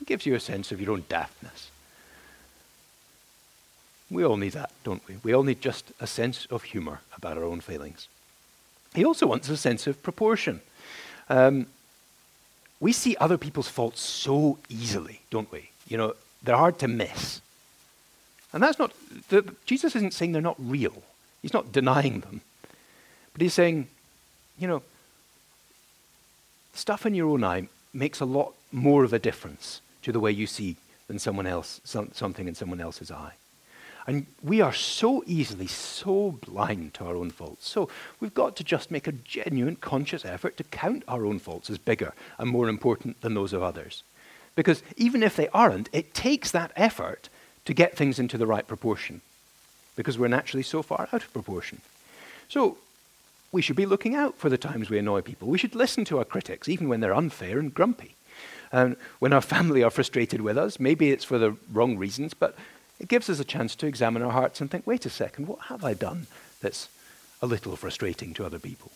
It 0.00 0.06
gives 0.06 0.26
you 0.26 0.34
a 0.34 0.40
sense 0.40 0.72
of 0.72 0.80
your 0.80 0.92
own 0.92 1.04
daftness. 1.08 1.70
We 4.10 4.24
all 4.24 4.36
need 4.36 4.52
that, 4.52 4.72
don't 4.82 5.06
we? 5.06 5.16
We 5.22 5.32
all 5.32 5.44
need 5.44 5.60
just 5.60 5.92
a 6.00 6.06
sense 6.06 6.46
of 6.50 6.64
humor 6.64 7.00
about 7.16 7.36
our 7.36 7.44
own 7.44 7.60
failings. 7.60 8.08
He 8.94 9.04
also 9.04 9.26
wants 9.26 9.48
a 9.48 9.56
sense 9.56 9.86
of 9.86 10.02
proportion. 10.02 10.60
Um, 11.28 11.66
we 12.80 12.92
see 12.92 13.16
other 13.20 13.38
people's 13.38 13.68
faults 13.68 14.00
so 14.00 14.58
easily, 14.68 15.20
don't 15.30 15.50
we? 15.52 15.70
You 15.86 15.96
know, 15.96 16.14
they're 16.42 16.56
hard 16.56 16.78
to 16.80 16.88
miss. 16.88 17.40
And 18.52 18.62
that's 18.62 18.78
not, 18.78 18.92
the, 19.28 19.54
Jesus 19.64 19.94
isn't 19.94 20.14
saying 20.14 20.32
they're 20.32 20.42
not 20.42 20.56
real. 20.58 21.02
He's 21.40 21.52
not 21.52 21.70
denying 21.70 22.20
them. 22.20 22.40
But 23.32 23.42
he's 23.42 23.54
saying, 23.54 23.86
you 24.58 24.66
know, 24.66 24.82
stuff 26.74 27.06
in 27.06 27.14
your 27.14 27.28
own 27.28 27.44
eye 27.44 27.68
makes 27.92 28.18
a 28.18 28.24
lot 28.24 28.54
more 28.72 29.04
of 29.04 29.12
a 29.12 29.18
difference 29.18 29.80
to 30.02 30.12
the 30.12 30.20
way 30.20 30.30
you 30.30 30.46
see 30.46 30.76
than 31.06 31.18
someone 31.18 31.46
else, 31.46 31.80
some, 31.84 32.10
something 32.12 32.46
in 32.46 32.54
someone 32.54 32.80
else's 32.80 33.10
eye. 33.10 33.32
And 34.06 34.26
we 34.42 34.60
are 34.60 34.72
so 34.72 35.22
easily 35.26 35.66
so 35.66 36.32
blind 36.46 36.94
to 36.94 37.04
our 37.04 37.16
own 37.16 37.30
faults. 37.30 37.68
So 37.68 37.88
we've 38.18 38.34
got 38.34 38.56
to 38.56 38.64
just 38.64 38.90
make 38.90 39.06
a 39.06 39.12
genuine 39.12 39.76
conscious 39.76 40.24
effort 40.24 40.56
to 40.56 40.64
count 40.64 41.04
our 41.06 41.26
own 41.26 41.38
faults 41.38 41.70
as 41.70 41.78
bigger 41.78 42.12
and 42.38 42.48
more 42.48 42.68
important 42.68 43.20
than 43.20 43.34
those 43.34 43.52
of 43.52 43.62
others. 43.62 44.02
Because 44.56 44.82
even 44.96 45.22
if 45.22 45.36
they 45.36 45.48
aren't, 45.48 45.88
it 45.92 46.14
takes 46.14 46.50
that 46.50 46.72
effort 46.76 47.28
to 47.66 47.74
get 47.74 47.96
things 47.96 48.18
into 48.18 48.38
the 48.38 48.46
right 48.46 48.66
proportion. 48.66 49.20
Because 49.96 50.18
we're 50.18 50.28
naturally 50.28 50.62
so 50.62 50.82
far 50.82 51.08
out 51.12 51.22
of 51.22 51.32
proportion. 51.32 51.80
So 52.48 52.78
we 53.52 53.62
should 53.62 53.76
be 53.76 53.86
looking 53.86 54.14
out 54.14 54.36
for 54.36 54.48
the 54.48 54.58
times 54.58 54.90
we 54.90 54.98
annoy 54.98 55.20
people. 55.20 55.48
We 55.48 55.58
should 55.58 55.74
listen 55.74 56.04
to 56.06 56.18
our 56.18 56.24
critics, 56.24 56.68
even 56.68 56.88
when 56.88 57.00
they're 57.00 57.14
unfair 57.14 57.58
and 57.58 57.72
grumpy. 57.72 58.16
And 58.72 58.96
when 59.18 59.32
our 59.32 59.40
family 59.40 59.82
are 59.82 59.90
frustrated 59.90 60.40
with 60.40 60.56
us, 60.56 60.78
maybe 60.78 61.10
it's 61.10 61.24
for 61.24 61.38
the 61.38 61.56
wrong 61.72 61.98
reasons, 61.98 62.34
but 62.34 62.56
it 62.98 63.08
gives 63.08 63.28
us 63.28 63.40
a 63.40 63.44
chance 63.44 63.74
to 63.76 63.86
examine 63.86 64.22
our 64.22 64.30
hearts 64.30 64.60
and 64.60 64.70
think, 64.70 64.86
wait 64.86 65.06
a 65.06 65.10
second, 65.10 65.48
what 65.48 65.60
have 65.62 65.84
I 65.84 65.94
done 65.94 66.26
that's 66.60 66.88
a 67.42 67.46
little 67.46 67.74
frustrating 67.76 68.34
to 68.34 68.44
other 68.44 68.58
people? 68.58 68.92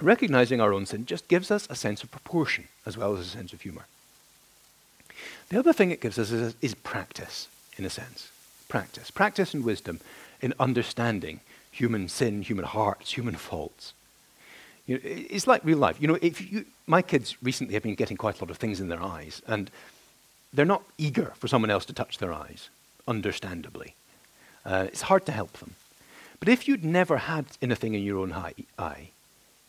Recognizing 0.00 0.60
our 0.60 0.74
own 0.74 0.84
sin 0.86 1.06
just 1.06 1.26
gives 1.28 1.50
us 1.50 1.66
a 1.70 1.74
sense 1.74 2.02
of 2.02 2.10
proportion 2.10 2.68
as 2.84 2.98
well 2.98 3.16
as 3.16 3.20
a 3.26 3.30
sense 3.30 3.52
of 3.52 3.62
humor. 3.62 3.86
The 5.48 5.58
other 5.58 5.72
thing 5.72 5.90
it 5.90 6.00
gives 6.00 6.18
us 6.18 6.30
is, 6.30 6.54
is 6.60 6.74
practice, 6.74 7.48
in 7.76 7.84
a 7.84 7.90
sense. 7.90 8.30
Practice. 8.68 9.10
Practice 9.10 9.54
and 9.54 9.64
wisdom 9.64 10.00
in 10.42 10.52
understanding 10.60 11.40
human 11.70 12.08
sin, 12.08 12.42
human 12.42 12.64
hearts, 12.66 13.12
human 13.12 13.36
faults. 13.36 13.94
You 14.86 14.96
know, 14.96 15.00
it's 15.04 15.46
like 15.46 15.64
real 15.64 15.78
life. 15.78 16.00
You 16.00 16.08
know, 16.08 16.18
if 16.22 16.52
you, 16.52 16.64
my 16.86 17.02
kids 17.02 17.36
recently 17.42 17.74
have 17.74 17.82
been 17.82 17.94
getting 17.94 18.16
quite 18.16 18.40
a 18.40 18.44
lot 18.44 18.50
of 18.50 18.56
things 18.56 18.80
in 18.80 18.88
their 18.88 19.02
eyes, 19.02 19.42
and 19.46 19.70
they're 20.52 20.64
not 20.64 20.84
eager 20.96 21.32
for 21.36 21.48
someone 21.48 21.70
else 21.70 21.84
to 21.86 21.92
touch 21.92 22.18
their 22.18 22.32
eyes, 22.32 22.68
understandably. 23.06 23.94
Uh, 24.64 24.86
it's 24.88 25.02
hard 25.02 25.26
to 25.26 25.32
help 25.32 25.52
them. 25.54 25.74
But 26.38 26.48
if 26.48 26.68
you'd 26.68 26.84
never 26.84 27.16
had 27.18 27.46
anything 27.62 27.94
in 27.94 28.02
your 28.02 28.18
own 28.18 28.32
eye, 28.78 29.10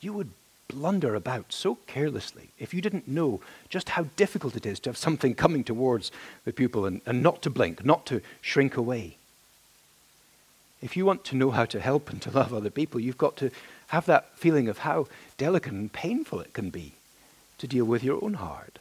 you 0.02 0.14
would 0.14 0.32
blunder 0.68 1.16
about 1.16 1.54
so 1.54 1.78
carelessly 1.88 2.50
if 2.60 2.74
you 2.74 2.82
didn't 2.82 3.08
know 3.08 3.40
just 3.70 3.90
how 3.90 4.06
difficult 4.16 4.56
it 4.56 4.66
is 4.66 4.80
to 4.82 4.90
have 4.90 4.98
something 4.98 5.34
coming 5.34 5.64
towards 5.64 6.12
the 6.44 6.52
pupil 6.52 6.86
and, 6.86 7.02
and 7.06 7.24
not 7.24 7.42
to 7.42 7.50
blink, 7.50 7.86
not 7.86 8.06
to 8.06 8.22
shrink 8.42 8.76
away. 8.76 9.18
If 10.82 10.96
you 10.96 11.06
want 11.06 11.24
to 11.26 11.36
know 11.36 11.52
how 11.52 11.66
to 11.66 11.80
help 11.80 12.10
and 12.10 12.22
to 12.22 12.32
love 12.32 12.54
other 12.54 12.70
people, 12.70 13.00
you've 13.00 13.18
got 13.18 13.38
to 13.38 13.50
have 13.88 14.06
that 14.06 14.38
feeling 14.38 14.68
of 14.68 14.80
how 14.80 15.08
delicate 15.38 15.74
and 15.74 15.92
painful 15.92 16.40
it 16.40 16.54
can 16.54 16.70
be 16.70 16.94
to 17.58 17.68
deal 17.68 17.86
with 17.86 18.04
your 18.04 18.24
own 18.24 18.36
heart. 18.36 18.80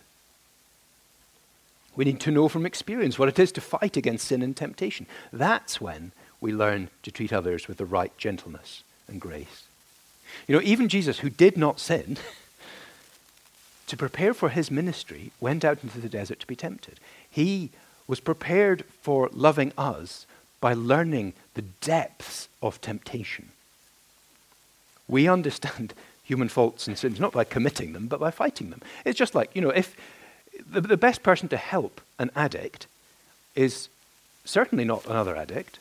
We 1.94 2.04
need 2.04 2.20
to 2.20 2.30
know 2.30 2.48
from 2.48 2.66
experience 2.66 3.18
what 3.18 3.28
it 3.28 3.38
is 3.38 3.52
to 3.52 3.60
fight 3.60 3.96
against 3.96 4.26
sin 4.26 4.42
and 4.42 4.56
temptation. 4.56 5.06
That's 5.32 5.80
when 5.80 6.12
we 6.40 6.52
learn 6.52 6.90
to 7.02 7.10
treat 7.10 7.32
others 7.32 7.68
with 7.68 7.78
the 7.78 7.86
right 7.86 8.16
gentleness 8.18 8.82
and 9.08 9.20
grace. 9.20 9.64
You 10.46 10.56
know, 10.56 10.62
even 10.62 10.88
Jesus, 10.88 11.20
who 11.20 11.30
did 11.30 11.56
not 11.56 11.80
sin, 11.80 12.18
to 13.86 13.96
prepare 13.96 14.34
for 14.34 14.50
his 14.50 14.70
ministry, 14.70 15.30
went 15.40 15.64
out 15.64 15.82
into 15.82 16.00
the 16.00 16.08
desert 16.08 16.40
to 16.40 16.46
be 16.46 16.56
tempted. 16.56 17.00
He 17.30 17.70
was 18.06 18.20
prepared 18.20 18.84
for 19.00 19.30
loving 19.32 19.72
us 19.78 20.26
by 20.60 20.75
learning 20.75 21.32
the 21.54 21.62
depths 21.62 22.48
of 22.60 22.80
temptation. 22.80 23.50
We 25.08 25.28
understand 25.28 25.94
human 26.25 26.48
faults 26.48 26.88
and 26.88 26.98
sins 26.98 27.20
not 27.20 27.32
by 27.32 27.44
committing 27.44 27.92
them, 27.92 28.06
but 28.08 28.20
by 28.20 28.30
fighting 28.30 28.70
them. 28.70 28.82
It's 29.04 29.18
just 29.18 29.34
like, 29.34 29.50
you 29.54 29.62
know, 29.62 29.70
if 29.70 29.96
the, 30.68 30.80
the 30.80 30.96
best 30.96 31.22
person 31.22 31.48
to 31.50 31.56
help 31.56 32.00
an 32.18 32.30
addict 32.34 32.86
is 33.54 33.88
certainly 34.44 34.84
not 34.84 35.04
another 35.06 35.36
addict. 35.36 35.78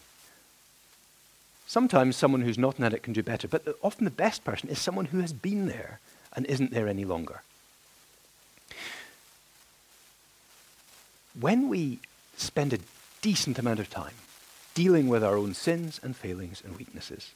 Sometimes 1.68 2.16
someone 2.16 2.42
who's 2.42 2.58
not 2.58 2.78
an 2.78 2.84
addict 2.84 3.04
can 3.04 3.14
do 3.14 3.24
better, 3.24 3.48
but 3.48 3.64
often 3.82 4.06
the 4.06 4.12
best 4.12 4.44
person 4.44 4.70
is 4.70 4.80
someone 4.80 5.06
who 5.06 5.20
has 5.20 5.34
been 5.34 5.68
there 5.68 6.00
and 6.36 6.46
isn't 6.46 6.72
there 6.72 6.88
any 6.88 7.06
longer. 7.06 7.42
When 11.40 11.70
we 11.70 12.00
spend 12.38 12.74
a 12.74 12.80
decent 13.22 13.58
amount 13.60 13.80
of 13.80 13.90
time 13.90 14.14
dealing 14.74 15.08
with 15.08 15.24
our 15.24 15.38
own 15.38 15.54
sins 15.54 16.00
and 16.04 16.16
failings 16.16 16.62
and 16.64 16.78
weaknesses, 16.78 17.32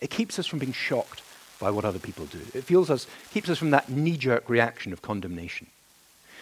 it 0.00 0.10
keeps 0.10 0.38
us 0.38 0.46
from 0.46 0.58
being 0.58 0.72
shocked 0.72 1.22
by 1.58 1.70
what 1.70 1.84
other 1.84 1.98
people 1.98 2.26
do. 2.26 2.40
It 2.54 2.64
feels 2.64 2.90
us, 2.90 3.06
keeps 3.32 3.48
us 3.48 3.58
from 3.58 3.70
that 3.70 3.88
knee 3.88 4.16
jerk 4.16 4.48
reaction 4.48 4.92
of 4.92 5.02
condemnation. 5.02 5.66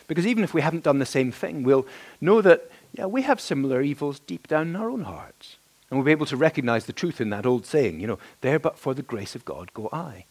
Because 0.08 0.26
even 0.26 0.44
if 0.44 0.54
we 0.54 0.60
haven't 0.60 0.84
done 0.84 0.98
the 0.98 1.06
same 1.06 1.32
thing, 1.32 1.62
we'll 1.62 1.86
know 2.20 2.40
that, 2.42 2.70
yeah, 2.92 3.06
we 3.06 3.22
have 3.22 3.40
similar 3.40 3.82
evils 3.82 4.20
deep 4.20 4.46
down 4.46 4.68
in 4.68 4.76
our 4.76 4.90
own 4.90 5.02
hearts. 5.02 5.56
And 5.90 5.98
we'll 5.98 6.04
be 6.04 6.12
able 6.12 6.26
to 6.26 6.36
recognize 6.36 6.86
the 6.86 6.92
truth 6.92 7.20
in 7.20 7.30
that 7.30 7.46
old 7.46 7.66
saying, 7.66 8.00
you 8.00 8.06
know, 8.06 8.18
there 8.40 8.58
but 8.58 8.78
for 8.78 8.94
the 8.94 9.02
grace 9.02 9.34
of 9.34 9.44
God 9.44 9.72
go 9.75 9.88
I. 9.92 10.25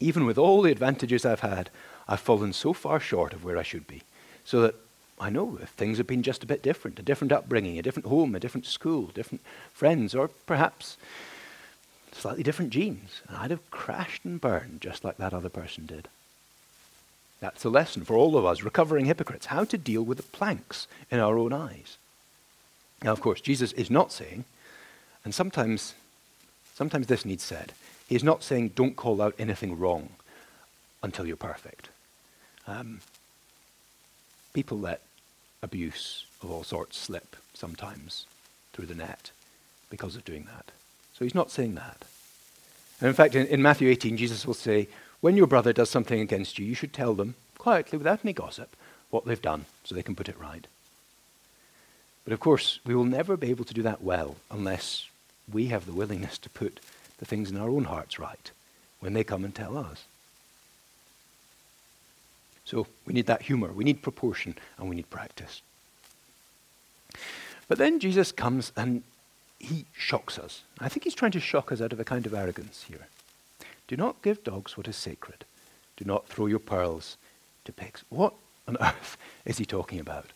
Even 0.00 0.24
with 0.24 0.38
all 0.38 0.62
the 0.62 0.72
advantages 0.72 1.24
I've 1.24 1.40
had, 1.40 1.70
I've 2.08 2.20
fallen 2.20 2.52
so 2.52 2.72
far 2.72 3.00
short 3.00 3.32
of 3.32 3.44
where 3.44 3.58
I 3.58 3.62
should 3.62 3.86
be. 3.86 4.02
So 4.44 4.60
that 4.62 4.74
I 5.20 5.30
know 5.30 5.58
if 5.62 5.68
things 5.70 5.98
had 5.98 6.06
been 6.06 6.22
just 6.22 6.42
a 6.42 6.46
bit 6.46 6.62
different, 6.62 6.98
a 6.98 7.02
different 7.02 7.32
upbringing, 7.32 7.78
a 7.78 7.82
different 7.82 8.08
home, 8.08 8.34
a 8.34 8.40
different 8.40 8.66
school, 8.66 9.10
different 9.14 9.42
friends, 9.72 10.14
or 10.14 10.28
perhaps 10.28 10.96
slightly 12.14 12.42
different 12.42 12.70
genes, 12.70 13.22
and 13.28 13.36
I'd 13.36 13.50
have 13.50 13.70
crashed 13.70 14.24
and 14.24 14.40
burned 14.40 14.80
just 14.80 15.04
like 15.04 15.16
that 15.16 15.34
other 15.34 15.48
person 15.48 15.86
did. 15.86 16.08
That's 17.40 17.64
a 17.64 17.68
lesson 17.68 18.04
for 18.04 18.14
all 18.14 18.36
of 18.36 18.44
us, 18.44 18.62
recovering 18.62 19.06
hypocrites, 19.06 19.46
how 19.46 19.64
to 19.64 19.78
deal 19.78 20.02
with 20.02 20.18
the 20.18 20.22
planks 20.22 20.86
in 21.10 21.18
our 21.18 21.36
own 21.36 21.52
eyes. 21.52 21.96
Now, 23.02 23.12
of 23.12 23.20
course, 23.20 23.40
Jesus 23.40 23.72
is 23.72 23.90
not 23.90 24.12
saying, 24.12 24.44
and 25.24 25.34
sometimes, 25.34 25.94
sometimes 26.74 27.08
this 27.08 27.24
needs 27.24 27.42
said, 27.42 27.72
he 28.08 28.14
is 28.14 28.22
not 28.22 28.44
saying 28.44 28.70
don't 28.70 28.94
call 28.94 29.20
out 29.20 29.34
anything 29.38 29.78
wrong 29.78 30.10
until 31.02 31.26
you're 31.26 31.36
perfect. 31.36 31.88
Um, 32.66 33.00
people 34.52 34.78
let 34.78 35.00
abuse 35.62 36.26
of 36.42 36.50
all 36.50 36.62
sorts 36.62 36.96
slip 36.96 37.36
sometimes 37.54 38.26
through 38.72 38.86
the 38.86 38.94
net 38.94 39.30
because 39.90 40.14
of 40.14 40.24
doing 40.24 40.44
that. 40.44 40.70
So 41.12 41.24
he's 41.24 41.34
not 41.34 41.50
saying 41.50 41.74
that. 41.74 42.04
And 43.02 43.08
in 43.08 43.14
fact, 43.14 43.34
in, 43.34 43.48
in 43.48 43.60
Matthew 43.60 43.88
18, 43.88 44.16
Jesus 44.16 44.46
will 44.46 44.54
say, 44.54 44.86
when 45.20 45.36
your 45.36 45.48
brother 45.48 45.72
does 45.72 45.90
something 45.90 46.20
against 46.20 46.56
you, 46.56 46.64
you 46.64 46.76
should 46.76 46.92
tell 46.92 47.14
them 47.14 47.34
quietly, 47.58 47.98
without 47.98 48.20
any 48.22 48.32
gossip, 48.32 48.76
what 49.10 49.24
they've 49.24 49.42
done 49.42 49.64
so 49.82 49.92
they 49.92 50.04
can 50.04 50.14
put 50.14 50.28
it 50.28 50.38
right. 50.38 50.68
But 52.22 52.32
of 52.32 52.38
course, 52.38 52.78
we 52.86 52.94
will 52.94 53.04
never 53.04 53.36
be 53.36 53.50
able 53.50 53.64
to 53.64 53.74
do 53.74 53.82
that 53.82 54.04
well 54.04 54.36
unless 54.52 55.08
we 55.52 55.66
have 55.66 55.84
the 55.84 55.92
willingness 55.92 56.38
to 56.38 56.50
put 56.50 56.78
the 57.18 57.24
things 57.24 57.50
in 57.50 57.56
our 57.56 57.68
own 57.68 57.84
hearts 57.84 58.20
right 58.20 58.52
when 59.00 59.14
they 59.14 59.24
come 59.24 59.44
and 59.44 59.52
tell 59.52 59.76
us. 59.76 60.04
So 62.64 62.86
we 63.04 63.14
need 63.14 63.26
that 63.26 63.42
humor, 63.42 63.72
we 63.72 63.82
need 63.82 64.00
proportion, 64.00 64.54
and 64.78 64.88
we 64.88 64.94
need 64.94 65.10
practice. 65.10 65.60
But 67.66 67.78
then 67.78 67.98
Jesus 67.98 68.30
comes 68.30 68.70
and 68.76 69.02
he 69.62 69.86
shocks 69.92 70.38
us. 70.38 70.62
I 70.80 70.88
think 70.88 71.04
he's 71.04 71.14
trying 71.14 71.32
to 71.32 71.40
shock 71.40 71.70
us 71.70 71.80
out 71.80 71.92
of 71.92 72.00
a 72.00 72.04
kind 72.04 72.26
of 72.26 72.34
arrogance 72.34 72.84
here. 72.88 73.06
Do 73.86 73.96
not 73.96 74.20
give 74.22 74.42
dogs 74.42 74.76
what 74.76 74.88
is 74.88 74.96
sacred. 74.96 75.44
Do 75.96 76.04
not 76.04 76.26
throw 76.26 76.46
your 76.46 76.58
pearls 76.58 77.16
to 77.64 77.72
pigs. 77.72 78.04
What 78.08 78.34
on 78.66 78.76
earth 78.80 79.16
is 79.44 79.58
he 79.58 79.64
talking 79.64 80.00
about? 80.00 80.26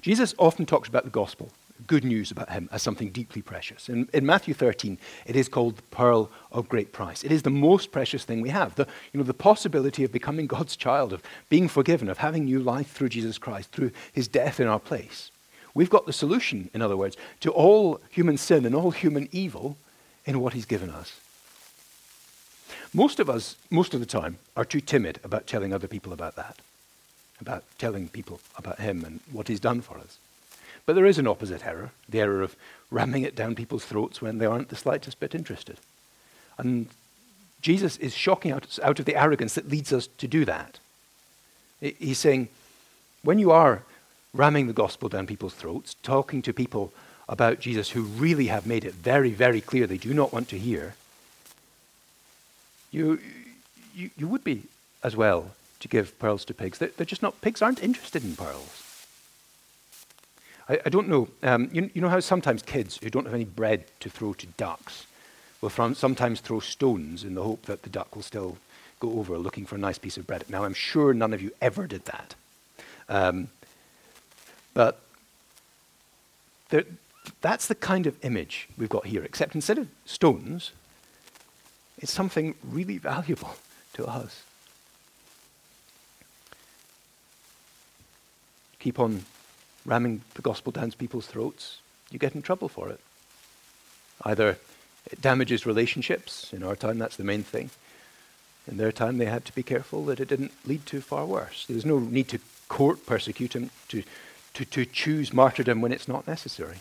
Jesus 0.00 0.34
often 0.38 0.64
talks 0.64 0.88
about 0.88 1.04
the 1.04 1.10
gospel, 1.10 1.50
good 1.86 2.04
news 2.04 2.30
about 2.30 2.50
him, 2.50 2.68
as 2.70 2.82
something 2.82 3.10
deeply 3.10 3.42
precious. 3.42 3.88
In, 3.88 4.08
in 4.12 4.26
Matthew 4.26 4.54
13, 4.54 4.98
it 5.26 5.34
is 5.34 5.48
called 5.48 5.76
the 5.76 5.82
pearl 5.82 6.30
of 6.52 6.68
great 6.68 6.92
price. 6.92 7.24
It 7.24 7.32
is 7.32 7.42
the 7.42 7.50
most 7.50 7.90
precious 7.90 8.24
thing 8.24 8.42
we 8.42 8.50
have. 8.50 8.76
The, 8.76 8.86
you 9.12 9.18
know, 9.18 9.24
the 9.24 9.34
possibility 9.34 10.04
of 10.04 10.12
becoming 10.12 10.46
God's 10.58 10.76
child, 10.76 11.12
of 11.12 11.22
being 11.48 11.66
forgiven, 11.66 12.08
of 12.08 12.18
having 12.18 12.44
new 12.44 12.60
life 12.60 12.92
through 12.92 13.08
Jesus 13.08 13.38
Christ, 13.38 13.72
through 13.72 13.90
his 14.12 14.28
death 14.28 14.60
in 14.60 14.68
our 14.68 14.80
place. 14.80 15.32
We've 15.74 15.90
got 15.90 16.06
the 16.06 16.12
solution, 16.12 16.70
in 16.74 16.82
other 16.82 16.96
words, 16.96 17.16
to 17.40 17.50
all 17.50 18.00
human 18.10 18.36
sin 18.36 18.66
and 18.66 18.74
all 18.74 18.90
human 18.90 19.28
evil 19.32 19.76
in 20.24 20.40
what 20.40 20.52
he's 20.52 20.66
given 20.66 20.90
us. 20.90 21.20
Most 22.92 23.20
of 23.20 23.30
us, 23.30 23.56
most 23.70 23.94
of 23.94 24.00
the 24.00 24.06
time, 24.06 24.38
are 24.56 24.64
too 24.64 24.80
timid 24.80 25.20
about 25.22 25.46
telling 25.46 25.72
other 25.72 25.86
people 25.86 26.12
about 26.12 26.34
that, 26.36 26.56
about 27.40 27.62
telling 27.78 28.08
people 28.08 28.40
about 28.56 28.80
Him 28.80 29.04
and 29.04 29.20
what 29.30 29.48
He's 29.48 29.60
done 29.60 29.80
for 29.80 29.96
us. 29.98 30.18
But 30.86 30.94
there 30.94 31.06
is 31.06 31.18
an 31.18 31.28
opposite 31.28 31.64
error 31.64 31.92
the 32.08 32.20
error 32.20 32.42
of 32.42 32.56
ramming 32.90 33.22
it 33.22 33.36
down 33.36 33.54
people's 33.54 33.84
throats 33.84 34.20
when 34.20 34.38
they 34.38 34.46
aren't 34.46 34.70
the 34.70 34.76
slightest 34.76 35.20
bit 35.20 35.34
interested. 35.34 35.78
And 36.58 36.88
Jesus 37.62 37.96
is 37.98 38.14
shocking 38.14 38.50
out, 38.50 38.78
out 38.82 38.98
of 38.98 39.04
the 39.04 39.16
arrogance 39.16 39.54
that 39.54 39.68
leads 39.68 39.92
us 39.92 40.08
to 40.18 40.26
do 40.26 40.44
that. 40.44 40.80
He's 41.80 42.18
saying, 42.18 42.48
when 43.22 43.38
you 43.38 43.52
are 43.52 43.82
ramming 44.32 44.66
the 44.66 44.72
gospel 44.72 45.08
down 45.08 45.26
people's 45.26 45.54
throats, 45.54 45.94
talking 46.02 46.42
to 46.42 46.52
people 46.52 46.92
about 47.28 47.60
Jesus 47.60 47.90
who 47.90 48.02
really 48.02 48.46
have 48.46 48.66
made 48.66 48.84
it 48.84 48.94
very, 48.94 49.30
very 49.30 49.60
clear 49.60 49.86
they 49.86 49.96
do 49.96 50.14
not 50.14 50.32
want 50.32 50.48
to 50.48 50.58
hear, 50.58 50.94
you, 52.90 53.20
you, 53.94 54.10
you 54.16 54.26
would 54.26 54.44
be 54.44 54.64
as 55.02 55.16
well 55.16 55.52
to 55.78 55.88
give 55.88 56.18
pearls 56.18 56.44
to 56.44 56.54
pigs. 56.54 56.78
They're, 56.78 56.90
they're 56.96 57.06
just 57.06 57.22
not, 57.22 57.40
pigs 57.40 57.62
aren't 57.62 57.82
interested 57.82 58.24
in 58.24 58.36
pearls. 58.36 58.82
I, 60.68 60.88
don't 60.88 61.08
know, 61.08 61.28
um, 61.42 61.68
you, 61.72 61.90
you 61.94 62.00
know 62.00 62.08
how 62.08 62.20
sometimes 62.20 62.62
kids 62.62 62.98
who 63.02 63.10
don't 63.10 63.24
have 63.24 63.34
any 63.34 63.44
bread 63.44 63.84
to 64.00 64.08
throw 64.08 64.34
to 64.34 64.46
ducks 64.56 65.06
will 65.60 65.68
from, 65.68 65.96
sometimes 65.96 66.40
throw 66.40 66.60
stones 66.60 67.24
in 67.24 67.34
the 67.34 67.42
hope 67.42 67.62
that 67.62 67.82
the 67.82 67.90
duck 67.90 68.14
will 68.14 68.22
still 68.22 68.56
go 69.00 69.18
over 69.18 69.36
looking 69.36 69.66
for 69.66 69.74
a 69.74 69.78
nice 69.78 69.98
piece 69.98 70.16
of 70.16 70.28
bread. 70.28 70.44
Now, 70.48 70.64
I'm 70.64 70.74
sure 70.74 71.12
none 71.12 71.32
of 71.32 71.42
you 71.42 71.50
ever 71.60 71.88
did 71.88 72.04
that. 72.04 72.34
Um, 73.08 73.48
but 74.74 75.00
there, 76.70 76.84
that's 77.40 77.66
the 77.66 77.74
kind 77.74 78.06
of 78.06 78.16
image 78.24 78.68
we've 78.76 78.88
got 78.88 79.06
here, 79.06 79.22
except 79.22 79.54
instead 79.54 79.78
of 79.78 79.88
stones, 80.04 80.72
it's 81.98 82.12
something 82.12 82.54
really 82.62 82.98
valuable 82.98 83.54
to 83.94 84.06
us. 84.06 84.42
Keep 88.78 88.98
on 88.98 89.24
ramming 89.84 90.22
the 90.34 90.42
gospel 90.42 90.72
down 90.72 90.90
people's 90.92 91.26
throats, 91.26 91.78
you 92.10 92.18
get 92.18 92.34
in 92.34 92.42
trouble 92.42 92.68
for 92.68 92.88
it. 92.88 93.00
Either 94.22 94.58
it 95.10 95.20
damages 95.20 95.66
relationships, 95.66 96.52
in 96.52 96.62
our 96.62 96.76
time 96.76 96.98
that's 96.98 97.16
the 97.16 97.24
main 97.24 97.42
thing. 97.42 97.70
In 98.70 98.76
their 98.76 98.92
time 98.92 99.18
they 99.18 99.26
had 99.26 99.44
to 99.46 99.54
be 99.54 99.62
careful 99.62 100.04
that 100.06 100.20
it 100.20 100.28
didn't 100.28 100.52
lead 100.66 100.86
to 100.86 101.00
far 101.00 101.24
worse. 101.24 101.66
There's 101.68 101.86
no 101.86 101.98
need 101.98 102.28
to 102.28 102.38
court 102.68 103.04
persecute 103.06 103.54
him, 103.54 103.70
to, 103.88 104.02
to, 104.54 104.64
to 104.64 104.84
choose 104.84 105.32
martyrdom 105.32 105.80
when 105.80 105.92
it's 105.92 106.08
not 106.08 106.26
necessary. 106.26 106.78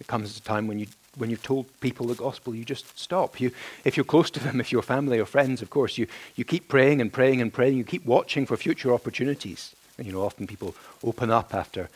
It 0.00 0.06
comes 0.06 0.30
at 0.30 0.36
a 0.36 0.42
time 0.42 0.66
when 0.66 0.78
you 0.78 0.86
when 1.16 1.30
you've 1.30 1.42
told 1.42 1.66
people 1.80 2.06
the 2.06 2.14
gospel, 2.14 2.54
you 2.54 2.64
just 2.64 2.98
stop. 2.98 3.40
You, 3.40 3.52
if 3.84 3.96
you're 3.96 4.04
close 4.04 4.30
to 4.32 4.40
them, 4.40 4.60
if 4.60 4.72
you're 4.72 4.82
family 4.82 5.18
or 5.18 5.26
friends, 5.26 5.62
of 5.62 5.70
course, 5.70 5.98
you, 5.98 6.06
you 6.34 6.44
keep 6.44 6.68
praying 6.68 7.00
and 7.00 7.12
praying 7.12 7.40
and 7.40 7.52
praying. 7.52 7.76
You 7.76 7.84
keep 7.84 8.04
watching 8.04 8.46
for 8.46 8.56
future 8.56 8.92
opportunities. 8.92 9.74
And, 9.96 10.06
you 10.06 10.12
know, 10.12 10.22
often 10.22 10.46
people 10.46 10.74
open 11.02 11.30
up 11.30 11.54
after 11.54 11.88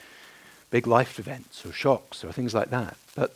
big 0.71 0.87
life 0.87 1.19
events 1.19 1.65
or 1.67 1.73
shocks 1.73 2.25
or 2.25 2.33
things 2.33 2.55
like 2.55 2.71
that. 2.71 2.97
But, 3.15 3.35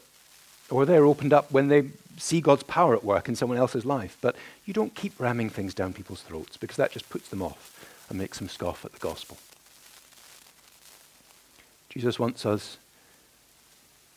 or 0.71 0.87
they're 0.87 1.07
opened 1.07 1.33
up 1.33 1.51
when 1.51 1.69
they 1.69 1.89
see 2.17 2.41
God's 2.41 2.63
power 2.63 2.95
at 2.95 3.05
work 3.05 3.29
in 3.29 3.35
someone 3.37 3.59
else's 3.59 3.85
life. 3.85 4.17
But 4.21 4.37
you 4.65 4.73
don't 4.73 4.95
keep 4.95 5.19
ramming 5.19 5.51
things 5.51 5.75
down 5.75 5.93
people's 5.93 6.23
throats 6.23 6.57
because 6.57 6.77
that 6.77 6.93
just 6.93 7.11
puts 7.11 7.29
them 7.29 7.43
off 7.43 8.07
and 8.09 8.19
makes 8.19 8.39
them 8.39 8.49
scoff 8.49 8.85
at 8.85 8.93
the 8.93 8.99
gospel. 8.99 9.39
Jesus 11.93 12.19
wants 12.19 12.47
us 12.47 12.79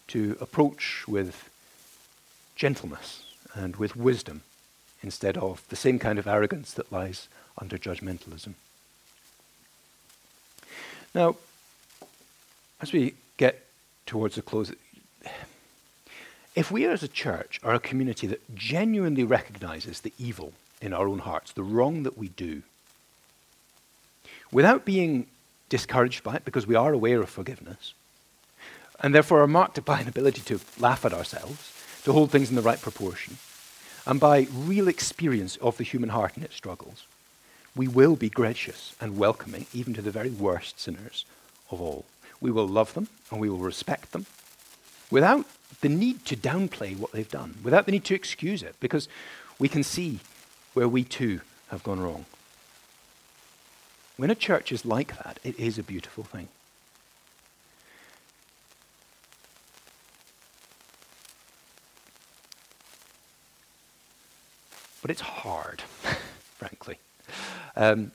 to 0.08 0.38
approach 0.40 1.06
with 1.10 1.50
gentleness 2.56 3.26
and 3.54 3.76
with 3.76 3.98
wisdom 3.98 4.44
instead 5.04 5.36
of 5.38 5.62
the 5.68 5.76
same 5.76 6.00
kind 6.00 6.18
of 6.18 6.26
arrogance 6.26 6.72
that 6.72 6.90
lies 6.90 7.28
under 7.58 7.78
judgmentalism. 7.78 8.54
Now, 11.14 11.36
as 12.82 12.94
we 12.94 13.16
get 13.36 13.66
towards 14.06 14.36
the 14.36 14.42
close, 14.42 14.72
if 16.56 16.72
we 16.72 16.86
as 16.86 17.04
a 17.04 17.10
church 17.10 17.60
are 17.62 17.74
a 17.74 17.80
community 17.82 18.26
that 18.28 18.56
genuinely 18.56 19.26
recognizes 19.26 20.00
the 20.00 20.14
evil 20.18 20.54
in 20.82 20.94
our 20.94 21.10
own 21.10 21.20
hearts, 21.20 21.52
the 21.52 21.62
wrong 21.62 22.04
that 22.04 22.18
we 22.18 22.30
do, 22.30 22.62
without 24.50 24.86
being 24.86 25.28
discouraged 25.70 26.24
by 26.24 26.36
it 26.36 26.46
because 26.46 26.68
we 26.68 26.76
are 26.76 26.94
aware 26.94 27.22
of 27.22 27.30
forgiveness, 27.30 27.94
and 29.00 29.14
therefore 29.14 29.42
are 29.42 29.48
marked 29.48 29.84
by 29.84 30.00
an 30.00 30.08
ability 30.08 30.42
to 30.42 30.60
laugh 30.80 31.06
at 31.06 31.14
ourselves, 31.14 31.74
to 32.04 32.14
hold 32.14 32.32
things 32.32 32.50
in 32.50 32.56
the 32.56 32.62
right 32.62 32.82
proportion, 32.82 33.38
and 34.06 34.20
by 34.20 34.48
real 34.54 34.88
experience 34.88 35.58
of 35.58 35.78
the 35.78 35.84
human 35.84 36.10
heart 36.10 36.36
and 36.36 36.46
its 36.46 36.56
struggles, 36.56 37.06
we 37.76 37.88
will 37.88 38.16
be 38.16 38.30
gracious 38.30 38.96
and 39.02 39.18
welcoming 39.18 39.66
even 39.74 39.94
to 39.94 40.02
the 40.02 40.12
very 40.12 40.30
worst 40.30 40.80
sinners 40.80 41.26
of 41.72 41.82
all. 41.82 42.06
We 42.40 42.52
will 42.52 42.68
love 42.68 42.94
them 42.94 43.08
and 43.32 43.42
we 43.42 43.50
will 43.50 43.58
respect 43.58 44.12
them 44.12 44.26
without 45.12 45.46
the 45.82 45.90
need 45.90 46.26
to 46.26 46.38
downplay 46.38 46.98
what 46.98 47.12
they've 47.12 47.30
done, 47.30 47.56
without 47.64 47.86
the 47.86 47.92
need 47.92 48.06
to 48.06 48.16
excuse 48.16 48.64
it, 48.64 48.76
because 48.80 49.10
we 49.60 49.68
can 49.68 49.84
see 49.84 50.20
where 50.74 50.88
we 50.88 51.04
too 51.04 51.42
have 51.70 51.84
gone 51.84 52.00
wrong. 52.00 52.26
When 54.18 54.30
a 54.30 54.36
church 54.36 54.72
is 54.72 54.86
like 54.86 55.18
that, 55.24 55.40
it 55.44 55.60
is 55.60 55.78
a 55.78 55.84
beautiful 55.84 56.24
thing. 56.24 56.48
But 65.02 65.12
it's 65.12 65.22
hard, 65.22 65.82
frankly. 66.58 66.98
Um, 67.76 68.12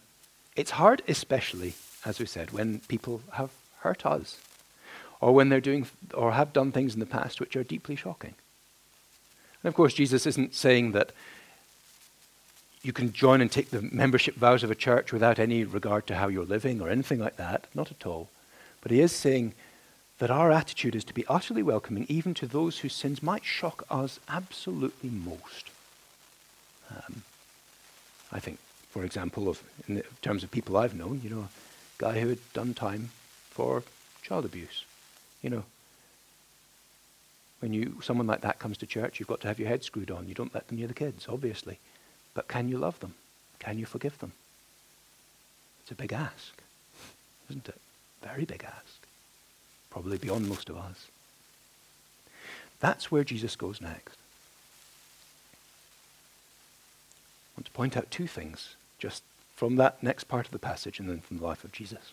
it's 0.56 0.72
hard, 0.72 1.02
especially, 1.06 1.74
as 2.04 2.18
we 2.18 2.26
said, 2.26 2.50
when 2.50 2.80
people 2.88 3.20
have 3.32 3.50
hurt 3.80 4.04
us, 4.04 4.38
or 5.20 5.34
when 5.34 5.50
they're 5.50 5.60
doing 5.60 5.86
or 6.14 6.32
have 6.32 6.52
done 6.52 6.72
things 6.72 6.94
in 6.94 7.00
the 7.00 7.06
past 7.06 7.40
which 7.40 7.54
are 7.54 7.62
deeply 7.62 7.94
shocking. 7.94 8.34
And 9.62 9.68
of 9.68 9.74
course, 9.74 9.94
Jesus 9.94 10.26
isn't 10.26 10.54
saying 10.54 10.92
that 10.92 11.12
you 12.82 12.92
can 12.92 13.12
join 13.12 13.40
and 13.40 13.50
take 13.50 13.70
the 13.70 13.82
membership 13.82 14.36
vows 14.36 14.62
of 14.62 14.70
a 14.70 14.74
church 14.74 15.12
without 15.12 15.38
any 15.38 15.64
regard 15.64 16.06
to 16.06 16.16
how 16.16 16.28
you're 16.28 16.44
living 16.44 16.80
or 16.80 16.88
anything 16.88 17.18
like 17.18 17.36
that. 17.36 17.66
Not 17.74 17.90
at 17.90 18.06
all. 18.06 18.28
But 18.80 18.90
he 18.90 19.00
is 19.00 19.12
saying 19.12 19.52
that 20.18 20.30
our 20.30 20.50
attitude 20.50 20.94
is 20.94 21.04
to 21.04 21.14
be 21.14 21.26
utterly 21.26 21.62
welcoming 21.62 22.06
even 22.08 22.32
to 22.34 22.46
those 22.46 22.78
whose 22.78 22.94
sins 22.94 23.22
might 23.22 23.44
shock 23.44 23.84
us 23.90 24.18
absolutely 24.28 25.10
most. 25.10 25.70
Um, 26.90 27.22
I 28.32 28.40
think, 28.40 28.58
for 28.90 29.04
example, 29.04 29.48
of 29.48 29.62
in 29.88 30.02
terms 30.22 30.42
of 30.42 30.50
people 30.50 30.76
I've 30.76 30.94
known, 30.94 31.20
you 31.22 31.30
know, 31.30 31.40
a 31.40 31.48
guy 31.98 32.20
who 32.20 32.28
had 32.28 32.52
done 32.52 32.74
time 32.74 33.10
for 33.50 33.82
child 34.22 34.44
abuse. 34.44 34.84
You 35.42 35.50
know, 35.50 35.64
when 37.60 37.72
you 37.72 37.98
someone 38.02 38.26
like 38.26 38.40
that 38.40 38.58
comes 38.58 38.78
to 38.78 38.86
church, 38.86 39.20
you've 39.20 39.28
got 39.28 39.40
to 39.42 39.48
have 39.48 39.58
your 39.58 39.68
head 39.68 39.84
screwed 39.84 40.10
on. 40.10 40.28
You 40.28 40.34
don't 40.34 40.54
let 40.54 40.68
them 40.68 40.78
near 40.78 40.86
the 40.86 40.94
kids, 40.94 41.26
obviously. 41.28 41.78
But 42.34 42.48
can 42.48 42.68
you 42.68 42.78
love 42.78 43.00
them? 43.00 43.14
Can 43.58 43.78
you 43.78 43.86
forgive 43.86 44.18
them? 44.18 44.32
It's 45.82 45.90
a 45.90 45.94
big 45.94 46.12
ask, 46.12 46.62
isn't 47.48 47.68
it? 47.68 47.80
Very 48.22 48.44
big 48.44 48.64
ask. 48.64 49.06
Probably 49.90 50.18
beyond 50.18 50.48
most 50.48 50.68
of 50.68 50.76
us. 50.76 51.08
That's 52.80 53.10
where 53.10 53.24
Jesus 53.24 53.56
goes 53.56 53.80
next. 53.80 54.16
I 57.46 57.58
want 57.58 57.66
to 57.66 57.72
point 57.72 57.96
out 57.96 58.10
two 58.10 58.26
things 58.26 58.76
just 58.98 59.22
from 59.54 59.76
that 59.76 60.02
next 60.02 60.24
part 60.24 60.46
of 60.46 60.52
the 60.52 60.58
passage 60.58 60.98
and 60.98 61.08
then 61.08 61.20
from 61.20 61.38
the 61.38 61.44
life 61.44 61.64
of 61.64 61.72
Jesus. 61.72 62.12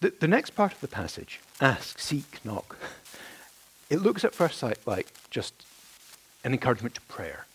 The, 0.00 0.12
the 0.20 0.28
next 0.28 0.50
part 0.50 0.72
of 0.72 0.80
the 0.80 0.88
passage, 0.88 1.40
ask, 1.60 1.98
seek, 1.98 2.40
knock, 2.44 2.76
it 3.90 4.00
looks 4.00 4.24
at 4.24 4.34
first 4.34 4.58
sight 4.58 4.78
like 4.86 5.08
just 5.30 5.66
an 6.44 6.52
encouragement 6.52 6.94
to 6.94 7.00
prayer. 7.02 7.46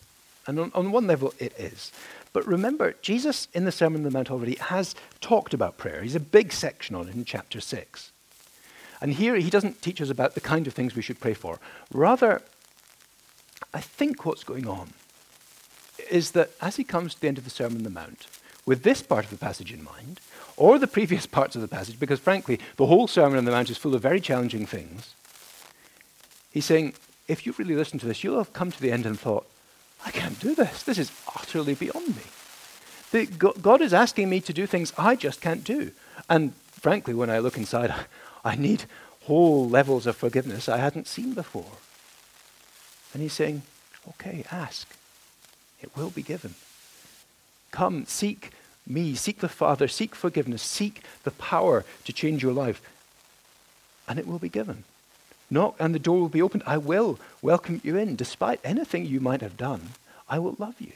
And 0.46 0.58
on, 0.58 0.72
on 0.74 0.90
one 0.90 1.06
level, 1.06 1.34
it 1.38 1.52
is. 1.58 1.92
But 2.32 2.46
remember, 2.46 2.94
Jesus 3.02 3.48
in 3.52 3.64
the 3.64 3.72
Sermon 3.72 4.00
on 4.00 4.04
the 4.04 4.10
Mount 4.10 4.30
already 4.30 4.56
has 4.56 4.94
talked 5.20 5.52
about 5.52 5.78
prayer. 5.78 6.02
He's 6.02 6.14
a 6.14 6.20
big 6.20 6.52
section 6.52 6.94
on 6.94 7.08
it 7.08 7.14
in 7.14 7.24
chapter 7.24 7.60
6. 7.60 8.12
And 9.00 9.14
here 9.14 9.36
he 9.36 9.50
doesn't 9.50 9.82
teach 9.82 10.00
us 10.00 10.10
about 10.10 10.34
the 10.34 10.40
kind 10.40 10.66
of 10.66 10.74
things 10.74 10.94
we 10.94 11.02
should 11.02 11.20
pray 11.20 11.34
for. 11.34 11.58
Rather, 11.92 12.42
I 13.72 13.80
think 13.80 14.24
what's 14.24 14.44
going 14.44 14.68
on 14.68 14.92
is 16.10 16.32
that 16.32 16.50
as 16.60 16.76
he 16.76 16.84
comes 16.84 17.14
to 17.14 17.20
the 17.20 17.28
end 17.28 17.38
of 17.38 17.44
the 17.44 17.50
Sermon 17.50 17.78
on 17.78 17.84
the 17.84 17.90
Mount, 17.90 18.26
with 18.66 18.82
this 18.82 19.02
part 19.02 19.24
of 19.24 19.30
the 19.30 19.36
passage 19.36 19.72
in 19.72 19.82
mind, 19.82 20.20
or 20.56 20.78
the 20.78 20.86
previous 20.86 21.26
parts 21.38 21.56
of 21.56 21.62
the 21.62 21.68
passage, 21.68 21.98
because 21.98 22.20
frankly, 22.20 22.60
the 22.76 22.86
whole 22.86 23.08
Sermon 23.08 23.38
on 23.38 23.44
the 23.44 23.50
Mount 23.50 23.70
is 23.70 23.78
full 23.78 23.94
of 23.94 24.02
very 24.02 24.20
challenging 24.20 24.66
things, 24.66 25.14
he's 26.50 26.66
saying, 26.66 26.94
if 27.26 27.46
you 27.46 27.54
really 27.58 27.76
listen 27.76 27.98
to 27.98 28.06
this, 28.06 28.22
you'll 28.22 28.38
have 28.38 28.52
come 28.52 28.70
to 28.70 28.80
the 28.80 28.92
end 28.92 29.06
and 29.06 29.18
thought, 29.18 29.46
I 30.04 30.10
can't 30.10 30.38
do 30.40 30.54
this. 30.54 30.82
This 30.82 30.98
is 30.98 31.12
utterly 31.34 31.74
beyond 31.74 32.16
me. 32.16 32.22
The, 33.10 33.26
God 33.26 33.80
is 33.80 33.92
asking 33.92 34.30
me 34.30 34.40
to 34.40 34.52
do 34.52 34.66
things 34.66 34.92
I 34.96 35.16
just 35.16 35.40
can't 35.40 35.64
do. 35.64 35.90
And 36.28 36.54
frankly, 36.70 37.12
when 37.12 37.30
I 37.30 37.38
look 37.38 37.56
inside, 37.56 37.92
I 38.44 38.56
need 38.56 38.84
whole 39.22 39.68
levels 39.68 40.06
of 40.06 40.16
forgiveness 40.16 40.68
I 40.68 40.78
hadn't 40.78 41.08
seen 41.08 41.34
before. 41.34 41.72
And 43.12 43.22
he's 43.22 43.32
saying, 43.32 43.62
okay, 44.08 44.44
ask. 44.50 44.88
It 45.82 45.96
will 45.96 46.10
be 46.10 46.22
given. 46.22 46.54
Come, 47.70 48.06
seek 48.06 48.50
me, 48.86 49.14
seek 49.14 49.38
the 49.38 49.48
Father, 49.48 49.88
seek 49.88 50.14
forgiveness, 50.14 50.62
seek 50.62 51.02
the 51.22 51.30
power 51.30 51.84
to 52.04 52.12
change 52.12 52.42
your 52.42 52.52
life, 52.52 52.82
and 54.08 54.18
it 54.18 54.26
will 54.26 54.38
be 54.38 54.48
given. 54.48 54.84
Knock, 55.50 55.74
and 55.78 55.94
the 55.94 55.98
door 55.98 56.20
will 56.20 56.28
be 56.28 56.42
opened. 56.42 56.62
I 56.66 56.78
will 56.78 57.18
welcome 57.42 57.80
you 57.82 57.96
in. 57.96 58.16
Despite 58.16 58.60
anything 58.62 59.04
you 59.04 59.20
might 59.20 59.40
have 59.40 59.56
done, 59.56 59.90
I 60.28 60.38
will 60.38 60.54
love 60.58 60.80
you. 60.80 60.92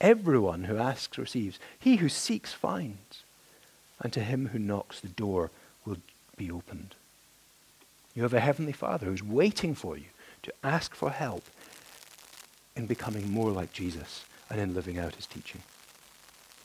Everyone 0.00 0.64
who 0.64 0.78
asks 0.78 1.18
receives. 1.18 1.58
He 1.78 1.96
who 1.96 2.08
seeks 2.08 2.52
finds. 2.52 3.22
And 4.00 4.12
to 4.14 4.20
him 4.20 4.48
who 4.48 4.58
knocks, 4.58 5.00
the 5.00 5.08
door 5.08 5.50
will 5.84 5.98
be 6.36 6.50
opened. 6.50 6.94
You 8.14 8.22
have 8.22 8.34
a 8.34 8.40
heavenly 8.40 8.72
Father 8.72 9.06
who's 9.06 9.22
waiting 9.22 9.74
for 9.74 9.96
you 9.96 10.06
to 10.42 10.52
ask 10.64 10.94
for 10.94 11.10
help 11.10 11.44
in 12.74 12.86
becoming 12.86 13.30
more 13.30 13.50
like 13.50 13.72
Jesus 13.72 14.24
and 14.50 14.60
in 14.60 14.74
living 14.74 14.98
out 14.98 15.14
his 15.14 15.26
teaching. 15.26 15.62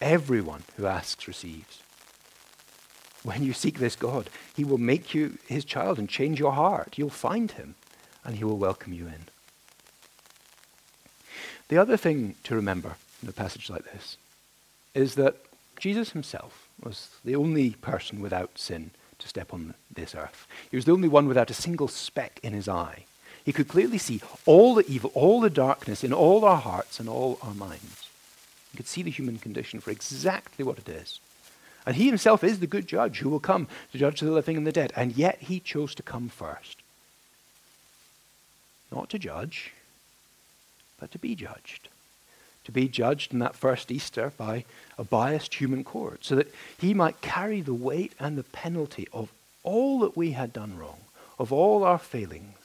Everyone 0.02 0.63
who 0.76 0.86
asks 0.86 1.28
receives. 1.28 1.82
When 3.27 3.43
you 3.43 3.51
seek 3.51 3.79
this 3.79 3.97
God, 3.97 4.29
he 4.55 4.63
will 4.63 4.77
make 4.77 5.13
you 5.13 5.37
his 5.49 5.65
child 5.65 5.99
and 5.99 6.07
change 6.07 6.39
your 6.39 6.53
heart. 6.53 6.97
You'll 6.97 7.09
find 7.09 7.51
him 7.51 7.75
and 8.23 8.37
he 8.37 8.45
will 8.45 8.57
welcome 8.57 8.93
you 8.93 9.07
in. 9.07 9.25
The 11.67 11.77
other 11.77 11.97
thing 11.97 12.35
to 12.45 12.55
remember 12.55 12.95
in 13.21 13.27
a 13.27 13.33
passage 13.33 13.69
like 13.69 13.83
this 13.83 14.15
is 14.93 15.15
that 15.15 15.35
Jesus 15.77 16.11
himself 16.11 16.69
was 16.81 17.09
the 17.25 17.35
only 17.35 17.71
person 17.71 18.21
without 18.21 18.57
sin 18.57 18.91
to 19.19 19.27
step 19.27 19.53
on 19.53 19.73
this 19.93 20.15
earth. 20.15 20.47
He 20.71 20.77
was 20.77 20.85
the 20.85 20.93
only 20.93 21.09
one 21.09 21.27
without 21.27 21.51
a 21.51 21.53
single 21.53 21.89
speck 21.89 22.39
in 22.41 22.53
his 22.53 22.69
eye. 22.69 23.03
He 23.43 23.51
could 23.51 23.67
clearly 23.67 23.97
see 23.97 24.21
all 24.45 24.73
the 24.73 24.89
evil, 24.89 25.11
all 25.13 25.41
the 25.41 25.49
darkness 25.49 26.01
in 26.01 26.13
all 26.13 26.45
our 26.45 26.61
hearts 26.61 26.97
and 26.97 27.09
all 27.09 27.39
our 27.41 27.53
minds. 27.53 28.07
He 28.71 28.77
could 28.77 28.87
see 28.87 29.03
the 29.03 29.11
human 29.11 29.37
condition 29.37 29.81
for 29.81 29.91
exactly 29.91 30.63
what 30.63 30.77
it 30.77 30.87
is. 30.87 31.19
And 31.88 31.95
he 31.95 32.08
himself 32.08 32.43
is 32.43 32.60
the 32.60 32.67
good 32.67 32.86
judge 32.86 33.19
who 33.19 33.30
will 33.30 33.39
come 33.39 33.69
to 33.93 33.97
judge 33.97 34.19
the 34.19 34.30
living 34.30 34.58
and 34.58 34.67
the 34.67 34.73
dead. 34.73 34.91
And 34.93 35.15
yet 35.15 35.38
he 35.39 35.62
chose 35.62 35.95
to 35.95 36.04
come 36.04 36.28
first. 36.28 36.82
Not 38.91 39.10
to 39.12 39.17
judge, 39.17 39.71
but 41.00 41.12
to 41.12 41.17
be 41.17 41.34
judged. 41.34 41.88
To 42.65 42.73
be 42.73 42.89
judged 42.89 43.32
in 43.32 43.39
that 43.39 43.56
first 43.56 43.89
Easter 43.89 44.34
by 44.36 44.65
a 44.97 45.06
biased 45.06 45.56
human 45.56 45.86
court, 45.86 46.26
so 46.26 46.36
that 46.36 46.54
he 46.78 46.93
might 46.93 47.21
carry 47.21 47.62
the 47.62 47.73
weight 47.73 48.12
and 48.19 48.38
the 48.38 48.43
penalty 48.43 49.08
of 49.13 49.32
all 49.63 50.00
that 50.00 50.17
we 50.17 50.32
had 50.32 50.52
done 50.52 50.78
wrong, 50.78 51.00
of 51.39 51.54
all 51.54 51.86
our 51.86 52.00
failings, 52.00 52.58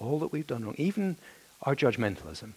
all 0.00 0.18
that 0.18 0.32
we've 0.32 0.48
done 0.48 0.64
wrong, 0.64 0.74
even 0.76 1.16
our 1.62 1.76
judgmentalism. 1.76 2.54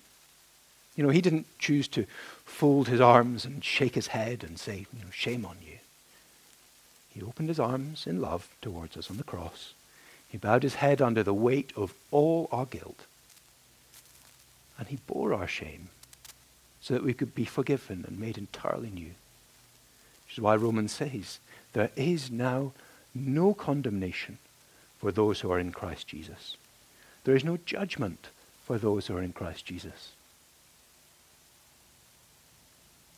You 0.97 1.03
know, 1.03 1.10
he 1.10 1.21
didn't 1.21 1.45
choose 1.60 1.88
to 1.89 2.05
fold 2.43 2.88
his 2.88 2.99
arms 2.99 3.45
and 3.45 3.63
shake 3.63 3.95
his 3.95 4.07
head 4.07 4.43
and 4.43 4.60
say, 4.60 4.88
you 4.91 4.99
know, 4.99 5.12
shame 5.12 5.45
on 5.45 5.57
you. 5.62 5.77
He 7.13 7.21
opened 7.21 7.49
his 7.49 7.60
arms 7.60 8.05
in 8.07 8.19
love 8.19 8.49
towards 8.62 8.97
us 8.97 9.10
on 9.10 9.17
the 9.17 9.23
cross. 9.23 9.73
He 10.27 10.38
bowed 10.38 10.63
his 10.63 10.75
head 10.75 11.01
under 11.01 11.23
the 11.23 11.33
weight 11.33 11.71
of 11.75 11.93
all 12.12 12.49
our 12.51 12.65
guilt. 12.65 13.05
And 14.79 14.88
he 14.88 14.97
bore 15.07 15.33
our 15.33 15.47
shame 15.47 15.89
so 16.81 16.95
that 16.95 17.03
we 17.03 17.13
could 17.13 17.36
be 17.36 17.45
forgiven 17.45 18.03
and 18.07 18.19
made 18.19 18.38
entirely 18.38 18.89
new. 18.89 19.12
Which 20.25 20.33
is 20.33 20.39
why 20.39 20.55
Romans 20.55 20.91
says, 20.91 21.39
there 21.73 21.91
is 21.95 22.31
now 22.31 22.73
no 23.13 23.53
condemnation 23.53 24.39
for 24.99 25.12
those 25.12 25.41
who 25.41 25.51
are 25.51 25.60
in 25.60 25.71
Christ 25.71 26.07
Jesus. 26.07 26.57
There 27.23 27.36
is 27.36 27.43
no 27.43 27.57
judgment 27.65 28.29
for 28.65 28.77
those 28.77 29.07
who 29.07 29.17
are 29.17 29.21
in 29.21 29.33
Christ 29.33 29.65
Jesus. 29.65 30.13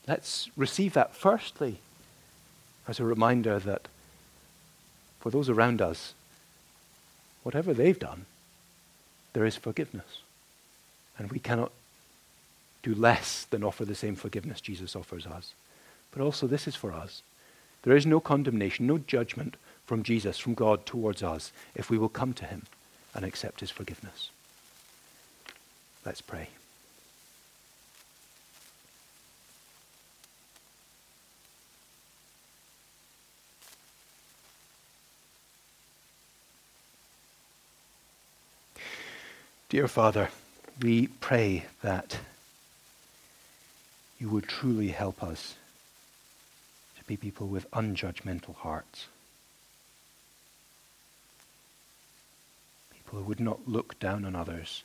Let's 0.10 0.50
receive 0.58 0.93
that 0.93 1.13
firstly 1.13 1.78
as 2.88 3.00
a 3.00 3.04
reminder 3.04 3.60
that 3.60 3.88
for 5.19 5.30
those 5.30 5.50
around 5.50 5.84
us, 5.84 6.15
whatever 7.43 7.76
they've 7.76 8.00
done, 8.00 8.26
there 9.34 9.45
is 9.45 9.56
forgiveness. 9.56 10.24
And 11.19 11.32
we 11.32 11.38
cannot 11.38 11.72
do 12.82 12.95
less 12.95 13.45
than 13.52 13.63
offer 13.63 13.86
the 13.86 13.93
same 13.93 14.15
forgiveness 14.15 14.62
Jesus 14.62 14.95
offers 14.95 15.28
us. 15.28 15.54
But 16.12 16.24
also, 16.24 16.48
this 16.48 16.67
is 16.67 16.76
for 16.76 16.91
us. 16.91 17.22
There 17.84 17.95
is 17.95 18.08
no 18.08 18.19
condemnation, 18.19 18.88
no 18.88 18.98
judgment 18.98 19.58
from 19.86 20.02
Jesus, 20.02 20.39
from 20.39 20.56
God 20.56 20.88
towards 20.88 21.22
us, 21.22 21.52
if 21.76 21.91
we 21.91 22.00
will 22.00 22.10
come 22.10 22.34
to 22.34 22.45
him 22.45 22.63
and 23.13 23.24
accept 23.24 23.60
his 23.60 23.69
forgiveness. 23.69 24.32
Let's 26.04 26.22
pray. 26.22 26.50
Dear 39.69 39.88
Father, 39.88 40.29
we 40.82 41.05
pray 41.05 41.65
that 41.84 42.17
you 44.17 44.27
would 44.27 44.47
truly 44.47 44.88
help 44.88 45.21
us 45.21 45.53
to 46.97 47.03
be 47.03 47.15
people 47.15 47.45
with 47.45 47.69
unjudgmental 47.69 48.55
hearts. 48.55 49.05
People 52.91 53.19
who 53.19 53.25
would 53.25 53.39
not 53.39 53.67
look 53.67 53.99
down 53.99 54.25
on 54.25 54.36
others, 54.36 54.82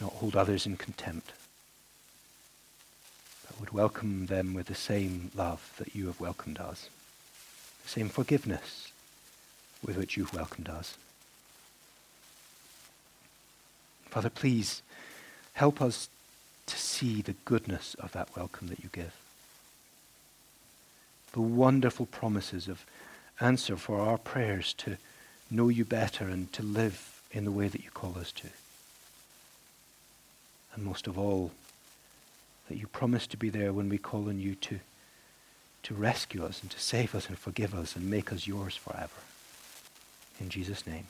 not 0.00 0.14
hold 0.14 0.34
others 0.34 0.64
in 0.64 0.78
contempt, 0.78 1.32
but 3.46 3.60
would 3.60 3.72
welcome 3.72 4.24
them 4.24 4.54
with 4.54 4.68
the 4.68 4.74
same 4.74 5.30
love 5.34 5.74
that 5.76 5.94
you 5.94 6.06
have 6.06 6.18
welcomed 6.18 6.56
us, 6.56 6.88
the 7.82 7.90
same 7.90 8.08
forgiveness 8.08 8.90
with 9.84 9.98
which 9.98 10.16
you've 10.16 10.32
welcomed 10.32 10.70
us. 10.70 10.96
Father, 14.12 14.28
please 14.28 14.82
help 15.54 15.80
us 15.80 16.10
to 16.66 16.76
see 16.76 17.22
the 17.22 17.34
goodness 17.46 17.94
of 17.94 18.12
that 18.12 18.28
welcome 18.36 18.68
that 18.68 18.80
you 18.80 18.90
give. 18.92 19.14
The 21.32 21.40
wonderful 21.40 22.04
promises 22.04 22.68
of 22.68 22.84
answer 23.40 23.74
for 23.74 24.00
our 24.00 24.18
prayers 24.18 24.74
to 24.74 24.98
know 25.50 25.70
you 25.70 25.86
better 25.86 26.26
and 26.26 26.52
to 26.52 26.62
live 26.62 27.22
in 27.30 27.46
the 27.46 27.50
way 27.50 27.68
that 27.68 27.82
you 27.82 27.90
call 27.90 28.18
us 28.18 28.32
to. 28.32 28.48
And 30.74 30.84
most 30.84 31.06
of 31.06 31.18
all, 31.18 31.52
that 32.68 32.76
you 32.76 32.88
promise 32.88 33.26
to 33.28 33.38
be 33.38 33.48
there 33.48 33.72
when 33.72 33.88
we 33.88 33.96
call 33.96 34.28
on 34.28 34.38
you 34.38 34.56
to, 34.56 34.80
to 35.84 35.94
rescue 35.94 36.44
us 36.44 36.60
and 36.60 36.70
to 36.70 36.78
save 36.78 37.14
us 37.14 37.28
and 37.30 37.38
forgive 37.38 37.74
us 37.74 37.96
and 37.96 38.10
make 38.10 38.30
us 38.30 38.46
yours 38.46 38.76
forever. 38.76 39.22
In 40.38 40.50
Jesus' 40.50 40.86
name. 40.86 41.06